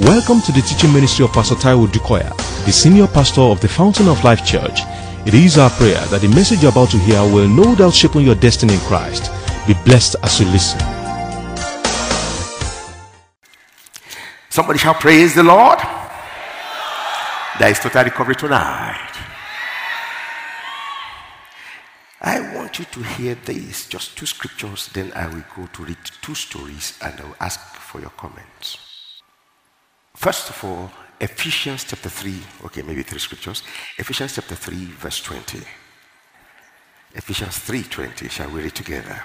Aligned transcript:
Welcome 0.00 0.40
to 0.40 0.50
the 0.50 0.60
teaching 0.60 0.92
ministry 0.92 1.24
of 1.24 1.32
Pastor 1.32 1.54
Taiwo 1.54 1.86
Odukoya, 1.86 2.36
the 2.66 2.72
senior 2.72 3.06
pastor 3.06 3.42
of 3.42 3.60
the 3.60 3.68
Fountain 3.68 4.08
of 4.08 4.24
Life 4.24 4.44
Church. 4.44 4.80
It 5.24 5.34
is 5.34 5.56
our 5.56 5.70
prayer 5.70 6.00
that 6.06 6.20
the 6.20 6.26
message 6.26 6.62
you're 6.62 6.72
about 6.72 6.90
to 6.90 6.98
hear 6.98 7.22
will 7.22 7.46
no 7.46 7.76
doubt 7.76 7.94
shape 7.94 8.16
your 8.16 8.34
destiny 8.34 8.74
in 8.74 8.80
Christ. 8.80 9.30
Be 9.68 9.74
blessed 9.84 10.16
as 10.24 10.40
you 10.40 10.46
listen. 10.46 10.80
Somebody 14.50 14.80
shall 14.80 14.94
praise 14.94 15.36
the 15.36 15.44
Lord. 15.44 15.78
There 17.60 17.70
is 17.70 17.78
total 17.78 18.02
recovery 18.02 18.34
tonight. 18.34 19.14
I 22.20 22.52
want 22.56 22.80
you 22.80 22.84
to 22.84 23.00
hear 23.00 23.36
this, 23.36 23.86
just 23.86 24.18
two 24.18 24.26
scriptures, 24.26 24.90
then 24.92 25.12
I 25.14 25.28
will 25.28 25.44
go 25.54 25.68
to 25.72 25.84
read 25.84 25.98
two 26.20 26.34
stories 26.34 26.98
and 27.00 27.20
I 27.20 27.24
will 27.24 27.36
ask 27.38 27.60
for 27.76 28.00
your 28.00 28.10
comments. 28.10 28.83
First 30.24 30.48
of 30.48 30.64
all, 30.64 30.90
Ephesians 31.20 31.84
chapter 31.84 32.08
3, 32.08 32.40
okay, 32.64 32.80
maybe 32.80 33.02
three 33.02 33.18
scriptures. 33.18 33.62
Ephesians 33.98 34.34
chapter 34.34 34.54
3, 34.54 34.74
verse 34.96 35.20
20. 35.22 35.60
Ephesians 37.14 37.58
3:20, 37.58 38.30
shall 38.30 38.48
we 38.48 38.62
read 38.62 38.74
together? 38.74 39.22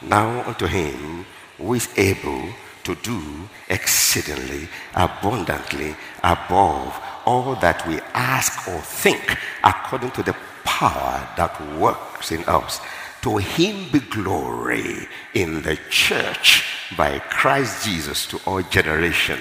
Now 0.00 0.48
unto 0.48 0.66
him 0.66 1.26
who 1.58 1.74
is 1.74 1.90
able 1.98 2.42
to 2.84 2.94
do 3.02 3.20
exceedingly 3.68 4.66
abundantly 4.94 5.94
above 6.24 6.98
all 7.26 7.54
that 7.56 7.86
we 7.86 8.00
ask 8.14 8.66
or 8.66 8.80
think 8.80 9.36
according 9.62 10.12
to 10.12 10.22
the 10.22 10.36
power 10.64 11.28
that 11.36 11.52
works 11.76 12.32
in 12.32 12.42
us. 12.44 12.80
To 13.22 13.36
him 13.36 13.88
be 13.92 14.00
glory 14.00 15.08
in 15.34 15.62
the 15.62 15.78
church 15.90 16.64
by 16.96 17.20
Christ 17.20 17.84
Jesus 17.84 18.26
to 18.26 18.40
all 18.46 18.62
generation, 18.62 19.38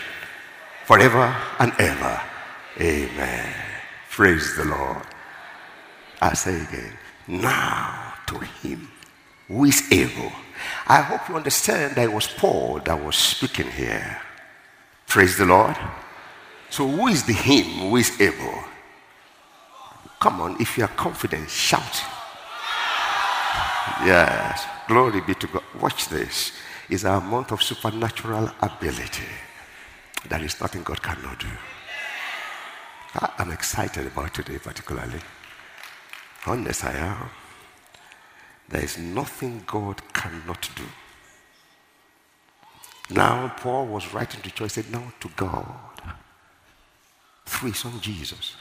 forever 0.86 1.36
and 1.60 1.74
ever. 1.80 2.22
Amen. 2.80 3.54
Praise 4.10 4.56
the 4.56 4.66
Lord. 4.66 5.02
I 6.22 6.34
say 6.34 6.62
again, 6.62 6.94
now 7.28 8.14
to 8.28 8.38
him 8.40 8.92
who 9.48 9.66
is 9.66 9.92
able. 9.92 10.32
I 10.88 11.02
hope 11.02 11.28
you 11.28 11.36
understand 11.36 11.96
that 11.96 12.04
it 12.04 12.14
was 12.14 12.28
Paul 12.28 12.82
that 12.86 13.04
was 13.04 13.16
speaking 13.16 13.72
here. 13.72 14.22
Praise 15.08 15.38
the 15.38 15.46
Lord. 15.46 15.76
So, 16.70 16.88
who 16.88 17.08
is 17.08 17.24
the 17.24 17.34
him 17.34 17.90
who 17.90 17.98
is 17.98 18.22
able? 18.22 18.64
Come 20.20 20.40
on, 20.40 20.62
if 20.62 20.78
you 20.78 20.84
are 20.84 20.96
confident, 20.96 21.50
shout. 21.50 22.02
Yes, 24.06 24.66
glory 24.88 25.22
be 25.22 25.36
to 25.36 25.48
God. 25.48 25.64
Watch 25.80 26.10
this. 26.10 26.54
It's 26.90 27.04
a 27.04 27.20
month 27.22 27.52
of 27.52 27.64
supernatural 27.64 28.52
ability. 28.62 29.28
There 30.30 30.44
is 30.44 30.60
nothing 30.62 30.84
God 30.84 31.02
cannot 31.02 31.40
do. 31.40 31.48
I'm 33.38 33.52
excited 33.52 34.08
about 34.08 34.34
today, 34.34 34.60
particularly. 34.60 35.20
Honest, 36.48 36.86
I 36.86 36.94
am. 36.94 37.30
There 38.70 38.84
is 38.84 38.98
nothing 38.98 39.64
God 39.68 40.02
cannot 40.14 40.70
do. 40.76 40.84
Now, 43.10 43.54
Paul 43.58 43.88
was 43.88 44.14
writing 44.14 44.42
to 44.42 44.52
church, 44.52 44.72
said, 44.72 44.92
Now 44.92 45.14
to 45.20 45.30
God, 45.36 45.68
through 47.46 47.72
his 47.72 47.80
son 47.80 48.00
Jesus, 48.02 48.56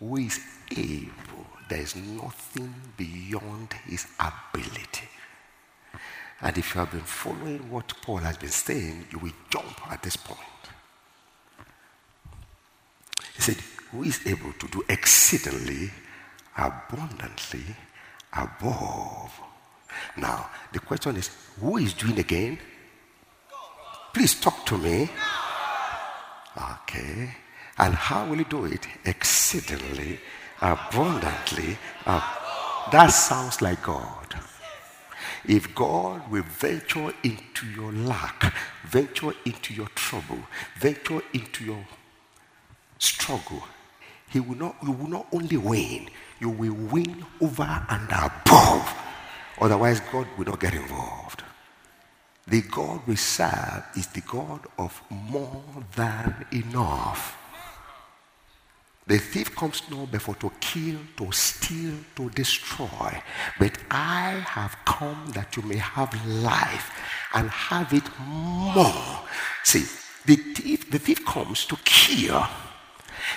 who 0.00 0.16
is 0.16 0.40
able, 0.76 1.46
there 1.68 1.80
is 1.80 1.96
nothing 1.96 2.74
beyond 2.96 3.72
his 3.86 4.06
ability. 4.18 5.08
And 6.40 6.58
if 6.58 6.74
you 6.74 6.80
have 6.80 6.90
been 6.90 7.00
following 7.00 7.70
what 7.70 7.92
Paul 8.02 8.18
has 8.18 8.36
been 8.36 8.50
saying, 8.50 9.06
you 9.10 9.18
will 9.18 9.32
jump 9.50 9.90
at 9.90 10.02
this 10.02 10.16
point. 10.16 10.40
He 13.34 13.42
said, 13.42 13.56
Who 13.92 14.02
is 14.02 14.26
able 14.26 14.52
to 14.52 14.68
do 14.68 14.84
exceedingly 14.88 15.90
abundantly 16.56 17.64
above. 18.32 19.40
Now, 20.16 20.50
the 20.72 20.80
question 20.80 21.16
is, 21.16 21.30
who 21.60 21.76
is 21.78 21.94
doing 21.94 22.18
again? 22.18 22.58
Please 24.12 24.40
talk 24.40 24.64
to 24.66 24.78
me. 24.78 25.08
Okay. 26.56 27.34
And 27.78 27.94
how 27.94 28.26
will 28.26 28.38
he 28.38 28.44
do 28.44 28.66
it? 28.66 28.86
Exceedingly, 29.04 30.20
abundantly. 30.60 31.78
ab- 32.06 32.22
that 32.92 33.08
sounds 33.08 33.62
like 33.62 33.82
God. 33.82 34.34
If 35.46 35.74
God 35.74 36.30
will 36.30 36.44
venture 36.44 37.12
into 37.24 37.66
your 37.68 37.92
lack, 37.92 38.54
venture 38.84 39.32
into 39.44 39.74
your 39.74 39.88
trouble, 39.88 40.40
venture 40.78 41.22
into 41.34 41.64
your 41.64 41.86
struggle, 42.98 43.64
he 44.30 44.40
will 44.40 44.56
not, 44.58 44.76
you 44.82 44.92
will 44.92 45.08
not 45.10 45.26
only 45.32 45.56
win, 45.58 46.08
you 46.40 46.50
will 46.50 46.74
win 46.74 47.24
over 47.40 47.86
and 47.90 48.08
above. 48.10 48.94
Otherwise, 49.60 50.00
God 50.12 50.28
will 50.38 50.46
not 50.46 50.60
get 50.60 50.74
involved. 50.74 51.42
The 52.48 52.62
God 52.62 53.02
we 53.06 53.16
serve 53.16 53.84
is 53.96 54.08
the 54.08 54.22
God 54.22 54.60
of 54.78 55.02
more 55.10 55.64
than 55.96 56.46
enough. 56.52 57.38
The 59.06 59.18
thief 59.18 59.54
comes 59.54 59.82
not 59.90 60.10
but 60.10 60.22
for 60.22 60.34
to 60.36 60.50
kill, 60.60 60.96
to 61.18 61.30
steal, 61.30 61.92
to 62.16 62.30
destroy. 62.30 63.22
But 63.58 63.78
I 63.90 64.42
have 64.46 64.76
come 64.86 65.30
that 65.34 65.56
you 65.56 65.62
may 65.62 65.76
have 65.76 66.14
life 66.26 66.90
and 67.34 67.50
have 67.50 67.92
it 67.92 68.04
more. 68.20 69.20
See, 69.62 69.84
the 70.24 70.36
thief, 70.36 70.90
the 70.90 70.98
thief 70.98 71.24
comes 71.26 71.66
to 71.66 71.76
kill. 71.84 72.46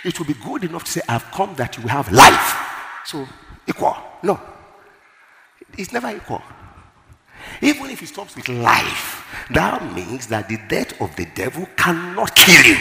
It 0.06 0.18
will 0.18 0.28
be 0.28 0.36
good 0.36 0.64
enough 0.64 0.86
to 0.86 0.92
say, 0.92 1.02
I've 1.10 1.30
come 1.32 1.54
that 1.56 1.76
you 1.76 1.84
will 1.84 1.90
have 1.90 2.12
life. 2.14 3.04
So, 3.06 3.28
equal. 3.68 3.98
No. 4.24 4.40
It's 5.78 5.92
never 5.92 6.10
equal. 6.16 6.42
Even 7.62 7.90
if 7.90 8.02
it 8.02 8.08
stops 8.08 8.36
with 8.38 8.48
life, 8.48 9.26
that 9.52 9.94
means 9.94 10.28
that 10.28 10.48
the 10.48 10.60
death 10.70 11.00
of 11.02 11.14
the 11.18 11.26
devil 11.36 11.68
cannot 11.76 12.34
kill 12.36 12.64
you. 12.64 12.78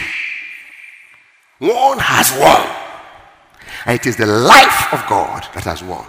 One 1.59 1.97
has 1.99 2.31
won. 2.39 2.77
And 3.85 3.99
it 3.99 4.05
is 4.05 4.17
the 4.17 4.25
life 4.25 4.93
of 4.93 5.05
God 5.07 5.47
that 5.53 5.63
has 5.63 5.83
won. 5.83 6.05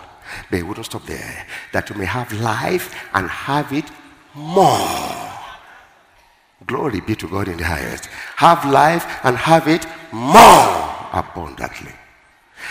But 0.50 0.58
it 0.58 0.62
wouldn't 0.62 0.86
stop 0.86 1.06
there. 1.06 1.46
That 1.72 1.88
you 1.88 1.96
may 1.96 2.04
have 2.04 2.32
life 2.32 2.94
and 3.14 3.28
have 3.28 3.72
it 3.72 3.86
more. 4.34 5.32
Glory 6.66 7.00
be 7.00 7.14
to 7.16 7.28
God 7.28 7.48
in 7.48 7.56
the 7.56 7.64
highest. 7.64 8.06
Have 8.36 8.64
life 8.70 9.06
and 9.24 9.36
have 9.36 9.68
it 9.68 9.86
more 10.12 11.08
abundantly. 11.12 11.92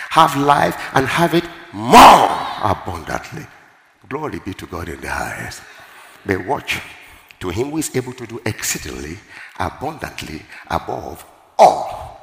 Have 0.10 0.36
life 0.38 0.78
and 0.94 1.08
have 1.08 1.34
it 1.34 1.46
more 1.74 2.30
abundantly. 2.62 3.48
Glory 4.08 4.40
be 4.40 4.54
to 4.54 4.68
God 4.68 4.90
in 4.90 5.02
the 5.02 5.10
highest. 5.10 5.62
But 6.26 6.46
watch. 6.46 6.80
To 7.40 7.50
him 7.50 7.70
who 7.70 7.78
is 7.78 7.96
able 7.96 8.14
to 8.14 8.26
do 8.26 8.42
exceedingly 8.46 9.18
abundantly 9.60 10.42
above 10.70 11.24
all 11.58 12.17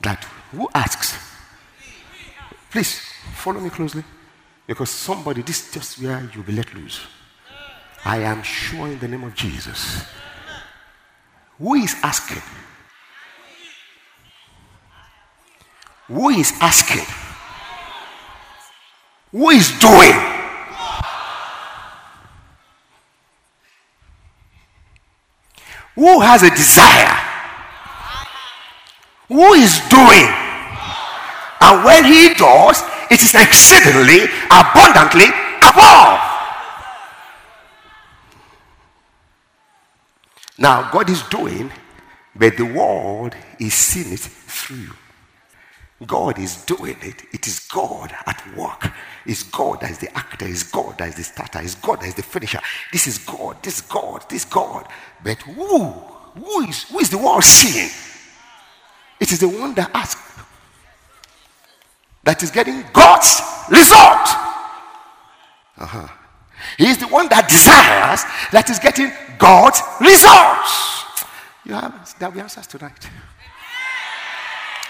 that 0.00 0.24
who 0.52 0.68
asks. 0.74 1.16
Please 2.70 3.00
follow 3.34 3.60
me 3.60 3.70
closely. 3.70 4.04
Because 4.66 4.90
somebody, 4.90 5.42
this 5.42 5.66
is 5.66 5.72
just 5.72 6.02
where 6.02 6.28
you'll 6.34 6.44
be 6.44 6.52
let 6.52 6.74
loose. 6.74 7.00
I 8.04 8.18
am 8.18 8.42
sure 8.42 8.86
in 8.86 8.98
the 8.98 9.08
name 9.08 9.24
of 9.24 9.34
Jesus. 9.34 10.04
Who 11.58 11.74
is 11.74 11.96
asking? 12.02 12.42
Who 16.06 16.28
is 16.28 16.52
asking? 16.60 17.06
Who 19.32 19.50
is 19.50 19.70
doing? 19.78 20.14
Who 25.94 26.20
has 26.20 26.42
a 26.42 26.50
desire? 26.50 27.27
Who 29.28 29.52
is 29.54 29.80
doing? 29.88 30.28
And 31.60 31.84
when 31.84 32.04
he 32.04 32.34
does, 32.34 32.82
it 33.10 33.20
is 33.22 33.34
exceedingly 33.34 34.24
abundantly 34.50 35.26
above. 35.62 36.20
Now, 40.58 40.90
God 40.90 41.08
is 41.10 41.22
doing, 41.24 41.70
but 42.34 42.56
the 42.56 42.64
world 42.64 43.34
is 43.60 43.74
seeing 43.74 44.12
it 44.12 44.20
through. 44.20 44.90
God 46.06 46.38
is 46.38 46.64
doing 46.64 46.96
it. 47.02 47.22
It 47.32 47.46
is 47.46 47.60
God 47.60 48.14
at 48.26 48.42
work. 48.56 48.92
It's 49.26 49.42
God 49.42 49.80
that 49.80 49.90
is 49.90 49.98
the 49.98 50.16
actor. 50.16 50.46
It's 50.46 50.62
God 50.62 50.96
that 50.98 51.08
is 51.08 51.16
the 51.16 51.24
starter. 51.24 51.60
It's 51.60 51.74
God 51.74 52.00
that 52.00 52.06
is 52.08 52.14
the 52.14 52.22
finisher. 52.22 52.60
This 52.92 53.06
is 53.08 53.18
God. 53.18 53.62
This 53.62 53.76
is 53.76 53.80
God. 53.82 54.24
This 54.28 54.44
is 54.44 54.50
God. 54.50 54.86
But 55.22 55.38
who? 55.42 55.90
Who 55.90 56.60
is, 56.62 56.84
who 56.84 57.00
is 57.00 57.10
the 57.10 57.18
world 57.18 57.42
seeing? 57.42 57.90
It 59.20 59.32
is 59.32 59.40
the 59.40 59.48
one 59.48 59.74
that 59.74 59.90
asks. 59.94 60.22
That 62.24 62.42
is 62.42 62.50
getting 62.50 62.84
God's 62.92 63.40
result. 63.70 64.28
Uh-huh. 65.78 66.08
He 66.76 66.86
is 66.88 66.98
the 66.98 67.08
one 67.08 67.28
that 67.28 67.48
desires 67.48 68.24
that 68.52 68.68
is 68.68 68.78
getting 68.78 69.10
God's 69.38 69.80
results. 70.00 71.24
You 71.64 71.74
have, 71.74 72.14
there'll 72.18 72.34
be 72.34 72.40
answers 72.40 72.66
tonight. 72.66 73.08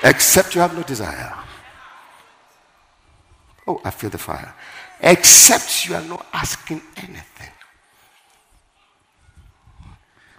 Except 0.03 0.55
you 0.55 0.61
have 0.61 0.75
no 0.75 0.83
desire. 0.83 1.35
Oh, 3.67 3.81
I 3.85 3.91
feel 3.91 4.11
the 4.11 4.19
fire. 4.19 4.55
Except 5.01 5.87
you 5.87 5.95
are 5.95 6.05
not 6.05 6.27
asking 6.33 6.81
anything. 6.97 7.51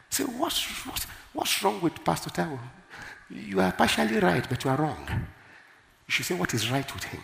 Say, 0.10 0.24
what's, 0.24 0.86
what's, 0.86 1.06
what's 1.34 1.64
wrong 1.64 1.80
with 1.82 2.04
Pastor 2.04 2.30
Taiwo? 2.30 2.60
You 3.30 3.62
are 3.62 3.72
partially 3.72 4.20
right, 4.20 4.48
but 4.50 4.64
you 4.64 4.72
are 4.72 4.78
wrong. 4.78 5.08
You 5.08 6.12
should 6.12 6.26
say 6.26 6.36
what 6.36 6.54
is 6.54 6.72
right 6.72 6.94
with 6.94 7.04
him. 7.04 7.22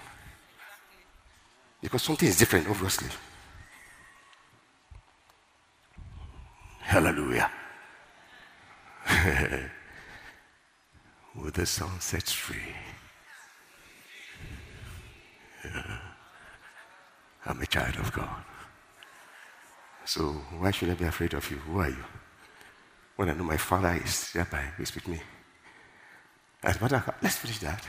Because 1.81 2.03
something 2.03 2.27
is 2.27 2.37
different, 2.37 2.69
obviously. 2.69 3.09
Hallelujah. 6.81 7.49
With 11.35 11.55
the 11.55 11.65
sun 11.65 11.99
sets 11.99 12.31
free. 12.31 12.75
I'm 17.45 17.61
a 17.61 17.65
child 17.65 17.95
of 17.97 18.13
God. 18.13 18.43
So 20.05 20.31
why 20.59 20.71
should 20.71 20.89
I 20.91 20.93
be 20.93 21.05
afraid 21.05 21.33
of 21.33 21.49
you? 21.49 21.57
Who 21.57 21.79
are 21.79 21.89
you? 21.89 22.05
When 23.15 23.29
I 23.29 23.33
know 23.33 23.43
my 23.43 23.57
father 23.57 23.99
is 24.03 24.31
thereby, 24.31 24.71
he's 24.77 24.93
with 24.93 25.07
me. 25.07 25.19
As 26.65 26.77
a 26.77 26.81
matter 26.81 26.95
of 26.95 27.05
fact, 27.05 27.21
let's 27.23 27.37
finish 27.37 27.59
that. 27.59 27.85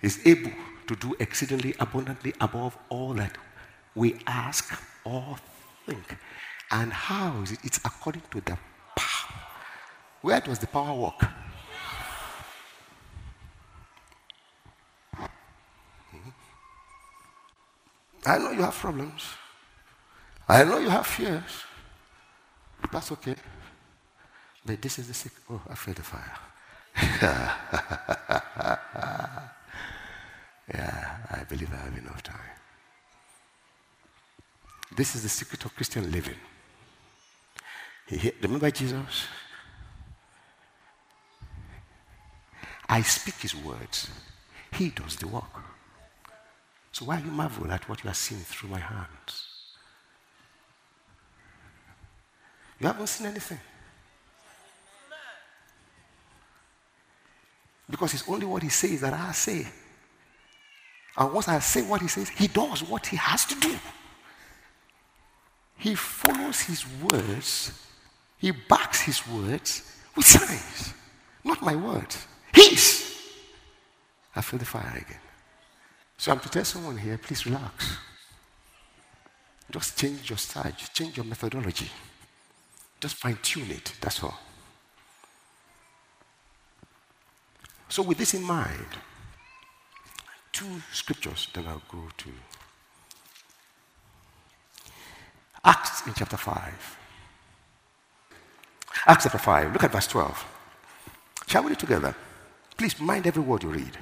He's 0.00 0.24
able 0.24 0.52
to 0.86 0.94
do 0.96 1.16
exceedingly 1.18 1.74
abundantly 1.80 2.34
above 2.40 2.78
all 2.88 3.14
that 3.14 3.36
we 3.94 4.20
ask 4.26 4.72
or 5.04 5.36
think. 5.86 6.16
And 6.70 6.92
how 6.92 7.42
is 7.42 7.52
it? 7.52 7.58
It's 7.64 7.78
according 7.78 8.22
to 8.30 8.40
the 8.40 8.56
power. 8.96 9.34
Where 10.22 10.40
does 10.40 10.60
the 10.60 10.68
power 10.68 10.94
work? 10.94 11.20
Hmm? 16.10 16.30
I 18.24 18.38
know 18.38 18.50
you 18.52 18.62
have 18.62 18.74
problems. 18.74 19.24
I 20.48 20.64
know 20.64 20.78
you 20.78 20.88
have 20.88 21.06
fears. 21.06 21.64
That's 22.90 23.10
okay. 23.12 23.34
But 24.64 24.80
this 24.80 24.98
is 24.98 25.08
the 25.08 25.14
secret. 25.14 25.42
Oh, 25.50 25.60
I 25.68 25.74
feel 25.74 25.94
the 25.94 26.02
fire. 26.02 26.38
yeah, 27.02 27.56
I 31.30 31.44
believe 31.48 31.72
I 31.72 31.76
have 31.76 31.98
enough 31.98 32.22
time. 32.22 32.36
This 34.94 35.14
is 35.14 35.22
the 35.22 35.28
secret 35.28 35.64
of 35.64 35.74
Christian 35.74 36.10
living. 36.10 36.36
Remember 38.42 38.70
Jesus? 38.70 39.26
I 42.88 43.00
speak 43.02 43.36
his 43.36 43.54
words. 43.54 44.10
He 44.72 44.90
does 44.90 45.16
the 45.16 45.28
work. 45.28 45.44
So 46.92 47.06
why 47.06 47.16
are 47.16 47.24
you 47.24 47.30
marvel 47.30 47.70
at 47.72 47.88
what 47.88 48.04
you 48.04 48.10
are 48.10 48.14
seeing 48.14 48.42
through 48.42 48.68
my 48.68 48.80
hands? 48.80 49.48
You 52.78 52.86
haven't 52.86 53.06
seen 53.06 53.28
anything. 53.28 53.60
Because 57.92 58.14
it's 58.14 58.28
only 58.28 58.46
what 58.46 58.64
he 58.64 58.70
says 58.70 59.02
that 59.02 59.12
I 59.12 59.30
say. 59.30 59.64
And 61.16 61.32
once 61.32 61.46
I 61.46 61.60
say 61.60 61.82
what 61.82 62.00
he 62.00 62.08
says, 62.08 62.28
he 62.30 62.48
does 62.48 62.82
what 62.82 63.06
he 63.06 63.16
has 63.16 63.44
to 63.44 63.54
do. 63.54 63.78
He 65.78 65.94
follows 65.94 66.62
his 66.62 66.84
words 67.02 67.82
he 68.42 68.50
backs 68.50 69.00
his 69.02 69.24
words 69.28 69.88
with 70.16 70.26
signs, 70.26 70.94
not 71.44 71.62
my 71.62 71.76
words, 71.76 72.26
his. 72.52 73.16
I 74.34 74.40
feel 74.40 74.58
the 74.58 74.64
fire 74.64 74.96
again. 74.96 75.20
So 76.18 76.32
I'm 76.32 76.40
to 76.40 76.48
tell 76.48 76.64
someone 76.64 76.96
here, 76.98 77.18
please 77.18 77.46
relax. 77.46 77.98
Just 79.70 79.96
change 79.96 80.28
your 80.28 80.38
style, 80.38 80.72
change 80.92 81.16
your 81.16 81.24
methodology. 81.24 81.88
Just 83.00 83.14
fine 83.14 83.38
tune 83.42 83.70
it, 83.70 83.92
that's 84.00 84.24
all. 84.24 84.38
So, 87.92 88.02
with 88.02 88.16
this 88.16 88.32
in 88.32 88.42
mind, 88.42 88.86
two 90.50 90.80
scriptures, 90.94 91.48
that 91.52 91.66
I'll 91.66 91.82
go 91.90 92.08
to 92.16 92.30
Acts 95.62 96.06
in 96.06 96.14
chapter 96.14 96.38
5. 96.38 96.96
Acts 99.06 99.24
chapter 99.24 99.36
5, 99.36 99.74
look 99.74 99.84
at 99.84 99.92
verse 99.92 100.06
12. 100.06 100.42
Shall 101.46 101.64
we 101.64 101.68
read 101.68 101.80
together? 101.80 102.14
Please 102.78 102.98
mind 102.98 103.26
every 103.26 103.42
word 103.42 103.62
you 103.62 103.68
read. 103.68 103.98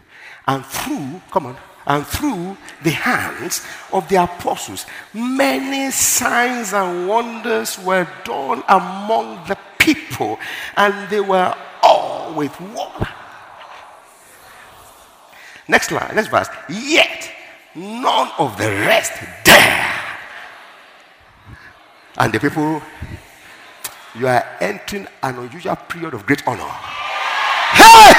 And 0.47 0.65
through, 0.65 1.21
come 1.33 1.47
on, 1.47 1.57
and 1.85 2.07
through 2.07 2.57
the 2.85 2.91
hands 2.91 3.67
of 3.93 4.09
the 4.09 4.23
apostles, 4.23 4.87
many 5.13 5.91
signs 5.91 6.73
and 6.73 7.09
wonders 7.09 7.77
were 7.81 8.07
done 8.23 8.63
among 8.69 9.49
the 9.49 9.59
people, 9.81 10.39
and 10.77 11.11
they 11.11 11.21
were 11.21 11.53
all 11.83 12.33
with 12.35 12.55
one. 12.61 13.09
Next 15.71 15.93
line, 15.93 16.17
next 16.17 16.29
verse. 16.29 16.49
Yet 16.69 17.31
none 17.77 18.29
of 18.41 18.59
the 18.59 18.67
rest 18.67 19.13
dare. 19.45 19.95
And 22.19 22.33
the 22.33 22.41
people 22.41 22.83
you 24.17 24.27
are 24.27 24.45
entering 24.61 25.07
an 25.23 25.39
unusual 25.39 25.77
period 25.77 26.15
of 26.15 26.27
great 26.27 26.43
honor. 26.45 26.65
Hey! 27.79 28.15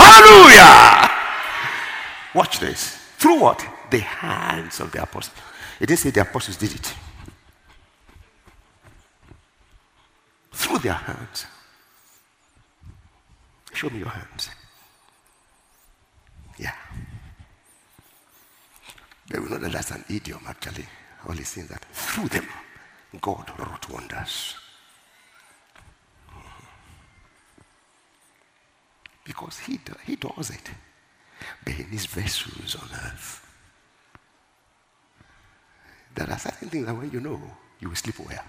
Hallelujah! 0.00 1.10
Watch 2.34 2.58
this. 2.58 2.96
Through 3.18 3.40
what? 3.40 3.62
The 3.90 3.98
hands 3.98 4.80
of 4.80 4.90
the 4.90 5.02
apostles. 5.02 5.36
It 5.78 5.86
didn't 5.86 6.00
say 6.00 6.08
the 6.08 6.22
apostles 6.22 6.56
did 6.56 6.74
it. 6.74 6.94
Through 10.52 10.78
their 10.78 10.94
hands. 10.94 11.44
Show 13.74 13.90
me 13.90 13.98
your 13.98 14.08
hands. 14.08 14.48
Yeah. 16.58 16.74
But 19.28 19.42
we 19.42 19.48
know 19.48 19.58
that 19.58 19.72
that's 19.72 19.90
an 19.90 20.04
idiom 20.08 20.40
actually. 20.46 20.86
All 21.28 21.34
he's 21.34 21.48
saying 21.48 21.66
that 21.68 21.84
through 21.92 22.28
them. 22.28 22.46
God 23.20 23.50
wrought 23.58 23.90
wonders. 23.90 24.54
Because 29.24 29.58
he, 29.58 29.78
do, 29.78 29.92
he 30.04 30.16
does 30.16 30.50
it. 30.50 30.70
In 31.66 31.72
his 31.72 32.06
vessels 32.06 32.76
on 32.76 32.88
earth. 32.92 33.42
There 36.14 36.30
are 36.30 36.38
certain 36.38 36.68
things 36.68 36.86
that 36.86 36.96
when 36.96 37.10
you 37.10 37.20
know, 37.20 37.40
you 37.80 37.88
will 37.88 37.96
sleep 37.96 38.18
well. 38.20 38.44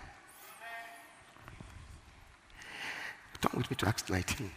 Turn 3.41 3.51
with 3.55 3.69
me 3.69 3.75
to 3.75 3.87
Acts 3.87 4.09
19. 4.09 4.49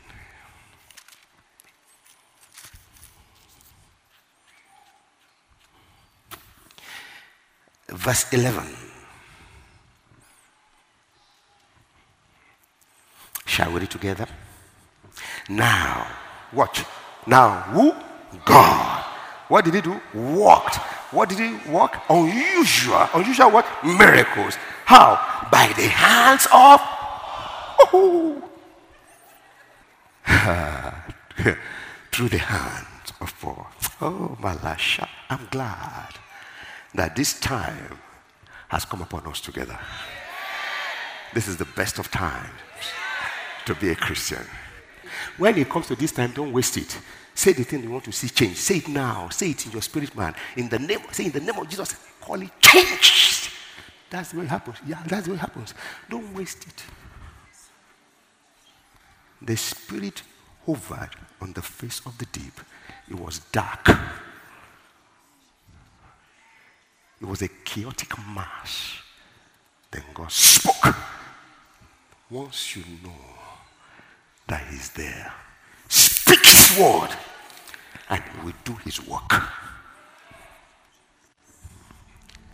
Verse 7.92 8.32
11. 8.32 8.64
Shall 13.46 13.72
we 13.72 13.80
read 13.80 13.90
together? 13.90 14.26
Now, 15.48 16.06
watch. 16.52 16.84
Now, 17.26 17.62
who? 17.72 17.92
God. 18.44 19.04
What 19.48 19.64
did 19.64 19.74
he 19.74 19.80
do? 19.80 20.00
Walked. 20.14 20.76
What 21.10 21.28
did 21.28 21.38
he 21.38 21.58
walk? 21.68 22.00
Unusual. 22.08 23.08
Unusual 23.14 23.50
what? 23.50 23.66
Miracles. 23.84 24.54
How? 24.84 25.48
By 25.50 25.72
the 25.76 25.88
hands 25.88 26.46
of. 26.52 26.80
Through 32.12 32.28
the 32.28 32.38
hands 32.38 33.12
of 33.20 33.34
Paul. 33.40 33.66
Oh, 34.00 34.36
Malasha. 34.40 35.08
I'm 35.28 35.48
glad 35.50 36.14
that 36.94 37.16
this 37.16 37.38
time 37.38 37.98
has 38.68 38.84
come 38.84 39.02
upon 39.02 39.26
us 39.26 39.40
together. 39.40 39.78
This 41.34 41.48
is 41.48 41.56
the 41.56 41.64
best 41.64 41.98
of 41.98 42.10
times 42.10 42.50
to 43.66 43.74
be 43.74 43.90
a 43.90 43.94
Christian. 43.94 44.44
When 45.38 45.56
it 45.58 45.68
comes 45.68 45.86
to 45.88 45.96
this 45.96 46.12
time, 46.12 46.32
don't 46.32 46.52
waste 46.52 46.76
it. 46.76 46.98
Say 47.34 47.52
the 47.52 47.64
thing 47.64 47.82
you 47.82 47.90
want 47.90 48.04
to 48.04 48.12
see 48.12 48.28
change. 48.28 48.56
Say 48.56 48.78
it 48.78 48.88
now. 48.88 49.28
Say 49.28 49.50
it 49.50 49.66
in 49.66 49.72
your 49.72 49.82
spirit, 49.82 50.14
man. 50.16 50.34
In 50.56 50.68
the 50.68 50.78
name, 50.78 51.00
say 51.12 51.26
in 51.26 51.32
the 51.32 51.40
name 51.40 51.58
of 51.58 51.68
Jesus, 51.68 51.94
call 52.20 52.40
it 52.42 52.50
change. 52.60 53.50
That's 54.10 54.32
the 54.32 54.38
way 54.38 54.44
it 54.44 54.48
happens. 54.48 54.76
Yeah, 54.86 55.02
that's 55.06 55.26
the 55.26 55.32
way 55.32 55.36
it 55.36 55.40
happens. 55.40 55.74
Don't 56.08 56.34
waste 56.34 56.66
it. 56.66 56.82
The 59.42 59.56
spirit 59.56 60.22
hovered 60.66 61.10
on 61.40 61.52
the 61.52 61.62
face 61.62 62.02
of 62.04 62.18
the 62.18 62.26
deep. 62.26 62.60
It 63.08 63.18
was 63.18 63.38
dark. 63.52 63.88
It 67.20 67.26
was 67.26 67.42
a 67.42 67.48
chaotic 67.48 68.16
mass. 68.34 68.98
Then 69.90 70.04
God 70.14 70.30
spoke 70.32 70.94
once 72.30 72.76
you 72.76 72.84
know 73.02 73.10
that 74.46 74.66
He's 74.70 74.90
there, 74.90 75.32
speak 75.88 76.44
His 76.44 76.78
word 76.78 77.10
and 78.08 78.22
He 78.22 78.44
will 78.44 78.54
do 78.64 78.74
His 78.84 79.04
work. 79.06 79.32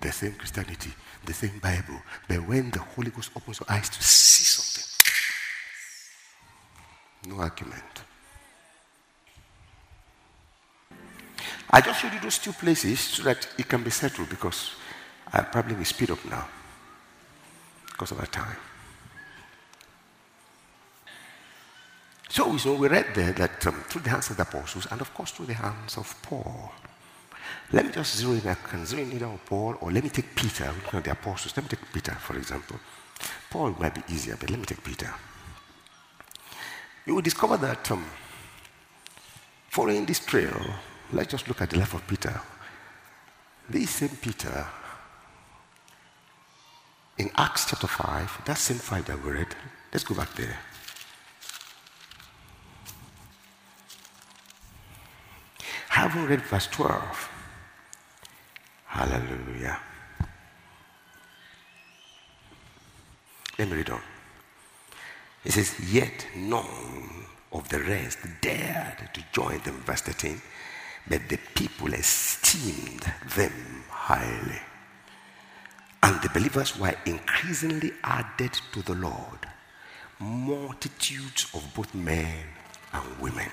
The 0.00 0.12
same 0.12 0.34
Christianity, 0.34 0.92
the 1.24 1.32
same 1.32 1.58
Bible, 1.58 2.00
but 2.28 2.46
when 2.46 2.70
the 2.70 2.78
Holy 2.80 3.10
Ghost 3.10 3.30
opens 3.36 3.60
your 3.60 3.70
eyes 3.70 3.88
to 3.88 4.02
see 4.02 4.44
something, 4.44 4.84
no 7.30 7.40
argument. 7.42 7.82
I 11.70 11.80
just 11.80 12.00
showed 12.00 12.12
you 12.12 12.20
those 12.20 12.38
two 12.38 12.52
places 12.52 13.00
so 13.00 13.22
that 13.24 13.48
it 13.58 13.68
can 13.68 13.82
be 13.82 13.90
settled 13.90 14.28
because 14.28 14.72
I 15.32 15.42
probably 15.42 15.74
will 15.74 15.84
speed 15.84 16.10
up 16.10 16.24
now 16.24 16.46
because 17.90 18.12
of 18.12 18.20
our 18.20 18.26
time. 18.26 18.56
So 22.28 22.48
we, 22.48 22.58
so 22.58 22.74
we 22.74 22.88
read 22.88 23.06
there 23.14 23.32
that 23.32 23.66
um, 23.66 23.82
through 23.88 24.02
the 24.02 24.10
hands 24.10 24.30
of 24.30 24.36
the 24.36 24.42
apostles 24.42 24.86
and 24.90 25.00
of 25.00 25.12
course 25.14 25.30
through 25.30 25.46
the 25.46 25.54
hands 25.54 25.96
of 25.96 26.14
Paul. 26.22 26.72
Let 27.72 27.86
me 27.86 27.92
just 27.92 28.16
zero 28.16 28.32
in, 28.32 28.46
I 28.46 28.54
can 28.54 28.84
zero 28.86 29.02
in 29.02 29.12
either 29.12 29.26
on 29.26 29.38
Paul 29.38 29.76
or 29.80 29.90
let 29.90 30.04
me 30.04 30.10
take 30.10 30.34
Peter, 30.36 30.66
looking 30.66 30.98
at 30.98 31.04
the 31.04 31.12
apostles. 31.12 31.56
Let 31.56 31.64
me 31.64 31.68
take 31.70 31.92
Peter, 31.92 32.12
for 32.12 32.36
example. 32.36 32.78
Paul 33.50 33.70
might 33.80 33.94
be 33.94 34.02
easier, 34.12 34.36
but 34.38 34.50
let 34.50 34.58
me 34.58 34.66
take 34.66 34.84
Peter. 34.84 35.12
You 37.06 37.14
will 37.14 37.22
discover 37.22 37.56
that 37.56 37.90
um, 37.90 38.04
following 39.70 40.04
this 40.04 40.24
trail, 40.24 40.60
let's 41.12 41.30
just 41.30 41.48
look 41.48 41.60
at 41.60 41.70
the 41.70 41.78
life 41.78 41.94
of 41.94 42.06
Peter. 42.06 42.40
This 43.68 43.90
same 43.90 44.16
Peter, 44.20 44.66
in 47.18 47.30
Acts 47.36 47.66
chapter 47.68 47.86
5, 47.86 48.42
that 48.44 48.58
same 48.58 48.78
5 48.78 49.06
that 49.06 49.24
we 49.24 49.30
read, 49.30 49.54
let's 49.92 50.04
go 50.04 50.14
back 50.14 50.32
there. 50.34 50.58
Having 55.88 56.26
read 56.26 56.42
verse 56.42 56.66
12, 56.66 57.30
hallelujah. 58.86 59.80
Let 63.58 63.68
me 63.70 63.76
read 63.76 63.90
on. 63.90 64.02
It 65.44 65.52
says, 65.52 65.74
Yet 65.90 66.26
none 66.36 67.26
of 67.52 67.68
the 67.70 67.80
rest 67.80 68.18
dared 68.42 69.08
to 69.14 69.24
join 69.32 69.58
them, 69.60 69.80
verse 69.86 70.02
13, 70.02 70.40
but 71.08 71.28
the 71.28 71.38
people 71.54 71.92
esteemed 71.94 73.12
them 73.34 73.84
highly. 73.88 74.60
And 76.02 76.20
the 76.22 76.28
believers 76.30 76.78
were 76.78 76.94
increasingly 77.04 77.92
added 78.04 78.52
to 78.72 78.82
the 78.82 78.94
Lord, 78.94 79.46
multitudes 80.20 81.46
of 81.54 81.64
both 81.74 81.94
men 81.94 82.44
and 82.92 83.18
women. 83.20 83.50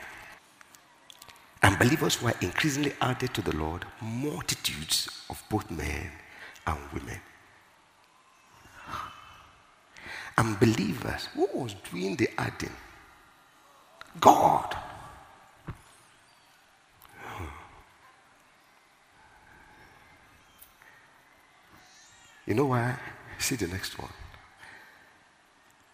And 1.62 1.80
believers 1.80 2.22
were 2.22 2.34
increasingly 2.42 2.94
added 3.02 3.34
to 3.34 3.42
the 3.42 3.56
Lord, 3.56 3.86
multitudes 4.02 5.10
of 5.30 5.42
both 5.50 5.70
men 5.72 6.12
and 6.68 6.78
women. 6.94 7.20
And 10.38 10.60
believers, 10.60 11.30
who 11.34 11.48
was 11.54 11.76
doing 11.92 12.16
the 12.16 12.30
adding? 12.38 12.76
God. 14.20 14.73
You 22.54 22.58
know 22.58 22.66
why? 22.66 22.96
See 23.40 23.56
the 23.56 23.66
next 23.66 23.98
one. 23.98 24.12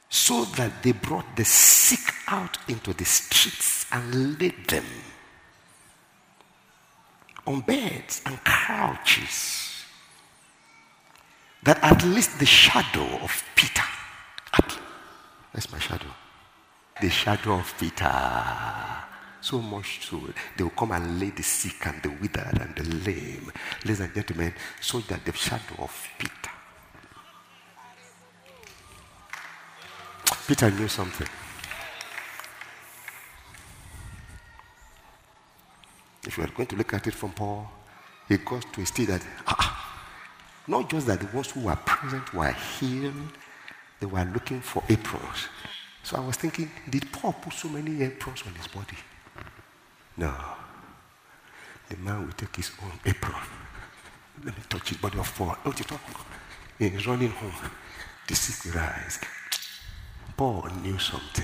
So 0.10 0.44
that 0.44 0.84
they 0.84 0.92
brought 0.92 1.38
the 1.38 1.46
sick 1.46 2.14
out 2.28 2.58
into 2.68 2.92
the 2.92 3.06
streets 3.06 3.86
and 3.94 4.38
laid 4.38 4.68
them 4.68 4.84
on 7.48 7.62
beds 7.62 8.22
and 8.26 8.44
couches. 8.44 9.86
That 11.64 11.82
at 11.82 12.04
least 12.04 12.40
the 12.40 12.46
shadow 12.46 13.08
of 13.24 13.42
Peter, 13.56 13.88
that's 15.54 15.72
my 15.72 15.80
shadow, 15.80 16.12
the 17.00 17.10
shadow 17.10 17.54
of 17.54 17.74
Peter, 17.80 18.12
so 19.40 19.62
much 19.62 20.06
so 20.06 20.20
they 20.58 20.64
will 20.66 20.72
come 20.72 20.92
and 20.92 21.22
lay 21.22 21.30
the 21.30 21.42
sick 21.44 21.86
and 21.86 22.04
the 22.04 22.10
withered 22.10 22.60
and 22.60 22.76
the 22.76 22.84
lame, 23.10 23.50
ladies 23.86 24.02
and 24.02 24.14
gentlemen, 24.14 24.54
so 24.82 25.00
that 25.00 25.24
the 25.24 25.32
shadow 25.32 25.84
of 25.84 26.08
Peter. 26.18 26.39
Peter 30.50 30.72
knew 30.72 30.88
something. 30.88 31.28
If 36.26 36.38
you 36.40 36.44
are 36.44 36.48
going 36.48 36.66
to 36.70 36.76
look 36.76 36.92
at 36.96 37.06
it 37.06 37.14
from 37.14 37.34
Paul, 37.34 37.70
he 38.28 38.38
goes 38.38 38.64
to 38.74 38.82
a 38.82 38.86
state 38.88 39.10
that, 39.10 39.24
ah, 39.46 40.10
not 40.66 40.90
just 40.90 41.06
that 41.06 41.20
the 41.20 41.28
ones 41.28 41.52
who 41.52 41.60
were 41.60 41.76
present 41.76 42.34
were 42.34 42.52
healed, 42.52 43.14
they 44.00 44.08
were 44.08 44.28
looking 44.34 44.60
for 44.60 44.82
aprons. 44.90 45.50
So 46.02 46.18
I 46.18 46.26
was 46.26 46.38
thinking, 46.38 46.72
did 46.90 47.12
Paul 47.12 47.34
put 47.34 47.54
so 47.54 47.70
many 47.70 48.02
aprons 48.02 48.42
on 48.48 48.56
his 48.56 48.68
body? 48.70 48.98
No. 50.18 50.34
The 51.90 51.98
man 51.98 52.26
will 52.26 52.34
take 52.34 52.56
his 52.56 52.72
own 52.82 52.94
apron. 53.06 53.36
Let 54.44 54.58
me 54.58 54.64
touch 54.68 54.90
his 54.90 54.98
body 54.98 55.20
of 55.20 55.32
Paul. 55.36 55.56
Don't 55.64 55.78
you 55.78 55.86
talk? 55.86 56.02
He's 56.80 57.06
running 57.06 57.30
home. 57.30 57.54
The 58.28 58.34
sick 58.34 58.74
rise. 58.74 59.20
Paul 60.40 60.70
knew 60.82 60.98
something. 60.98 61.44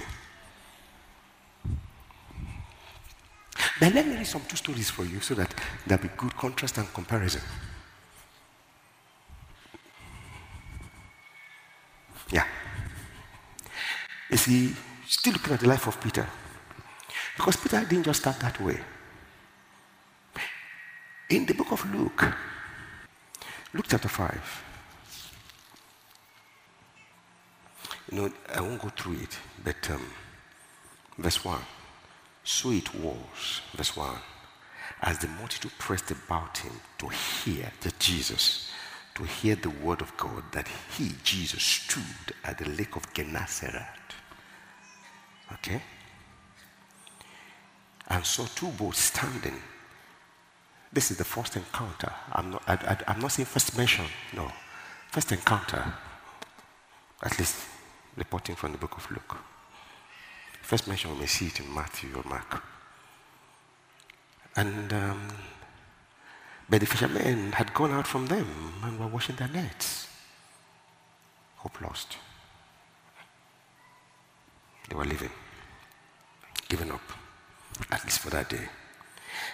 Then 3.78 3.94
let 3.94 4.08
me 4.08 4.16
read 4.16 4.26
some 4.26 4.44
two 4.48 4.56
stories 4.56 4.90
for 4.90 5.04
you 5.04 5.20
so 5.20 5.36
that 5.36 5.54
there'll 5.86 6.02
be 6.02 6.10
good 6.16 6.34
contrast 6.38 6.78
and 6.78 6.88
comparison. 6.94 7.42
Yeah. 12.32 12.46
You 14.32 14.38
see, 14.38 14.74
still 15.06 15.34
looking 15.34 15.56
at 15.56 15.60
the 15.60 15.68
life 15.68 15.88
of 15.88 16.00
Peter. 16.00 16.26
Because 17.36 17.58
Peter 17.58 17.82
didn't 17.82 18.06
just 18.06 18.22
start 18.22 18.40
that 18.40 18.62
way. 18.62 18.80
In 21.32 21.46
the 21.46 21.54
book 21.54 21.74
of 21.74 21.94
Luke, 21.94 22.34
Luke 23.74 23.88
chapter 23.90 24.08
5. 24.08 24.75
Know, 28.16 28.32
I 28.54 28.62
won't 28.62 28.82
go 28.82 28.88
through 28.88 29.18
it, 29.24 29.38
but 29.62 29.90
um, 29.92 30.02
verse 31.18 31.44
1. 31.44 31.60
So 32.46 32.72
it 32.72 32.96
was, 32.96 33.60
verse 33.76 33.98
1, 33.98 34.10
as 35.02 35.20
the 35.20 35.28
multitude 35.28 35.74
pressed 35.78 36.12
about 36.12 36.60
him 36.60 36.72
to 37.00 37.10
hear 37.10 37.70
the 37.82 37.92
Jesus, 38.00 38.72
to 39.16 39.24
hear 39.24 39.56
the 39.58 39.70
word 39.70 40.00
of 40.00 40.16
God, 40.16 40.44
that 40.54 40.70
he, 40.98 41.12
Jesus, 41.26 41.62
stood 41.62 42.36
at 42.46 42.58
the 42.58 42.70
lake 42.70 42.96
of 42.96 43.14
Gennesaret. 43.14 43.84
Okay? 45.52 45.82
And 48.08 48.26
saw 48.26 48.46
two 48.46 48.70
boats 48.70 49.00
standing. 49.00 49.62
This 50.94 51.12
is 51.12 51.18
the 51.18 51.26
first 51.26 51.58
encounter. 51.58 52.14
I'm 52.32 52.52
not, 52.52 52.64
I, 52.66 52.98
am 53.08 53.20
not 53.20 53.34
saying 53.34 53.48
first 53.48 53.76
mention, 53.78 54.06
no. 54.34 54.50
First 55.12 55.34
encounter, 55.34 55.94
at 57.22 57.38
least 57.38 57.75
reporting 58.16 58.56
from 58.56 58.72
the 58.72 58.78
book 58.78 58.98
of 58.98 59.10
Luke. 59.12 59.38
First 60.62 60.88
mention, 60.88 61.12
we 61.12 61.20
may 61.20 61.26
see 61.26 61.48
it 61.48 61.60
in 61.60 61.74
Matthew 61.74 62.10
or 62.16 62.24
Mark. 62.28 62.64
And, 64.56 64.92
um, 64.94 65.28
but 66.70 66.80
the 66.80 66.86
fishermen 66.86 67.52
had 67.52 67.74
gone 67.74 67.92
out 67.92 68.08
from 68.08 68.28
them 68.28 68.48
and 68.84 69.00
were 69.00 69.08
washing 69.08 69.36
their 69.36 69.50
nets. 69.50 70.08
Hope 71.58 71.82
lost. 71.82 72.18
They 74.90 74.96
were 74.96 75.06
leaving, 75.06 75.32
giving 76.68 76.92
up, 76.92 77.02
at 77.92 78.04
least 78.04 78.20
for 78.20 78.30
that 78.30 78.50
day. 78.50 78.70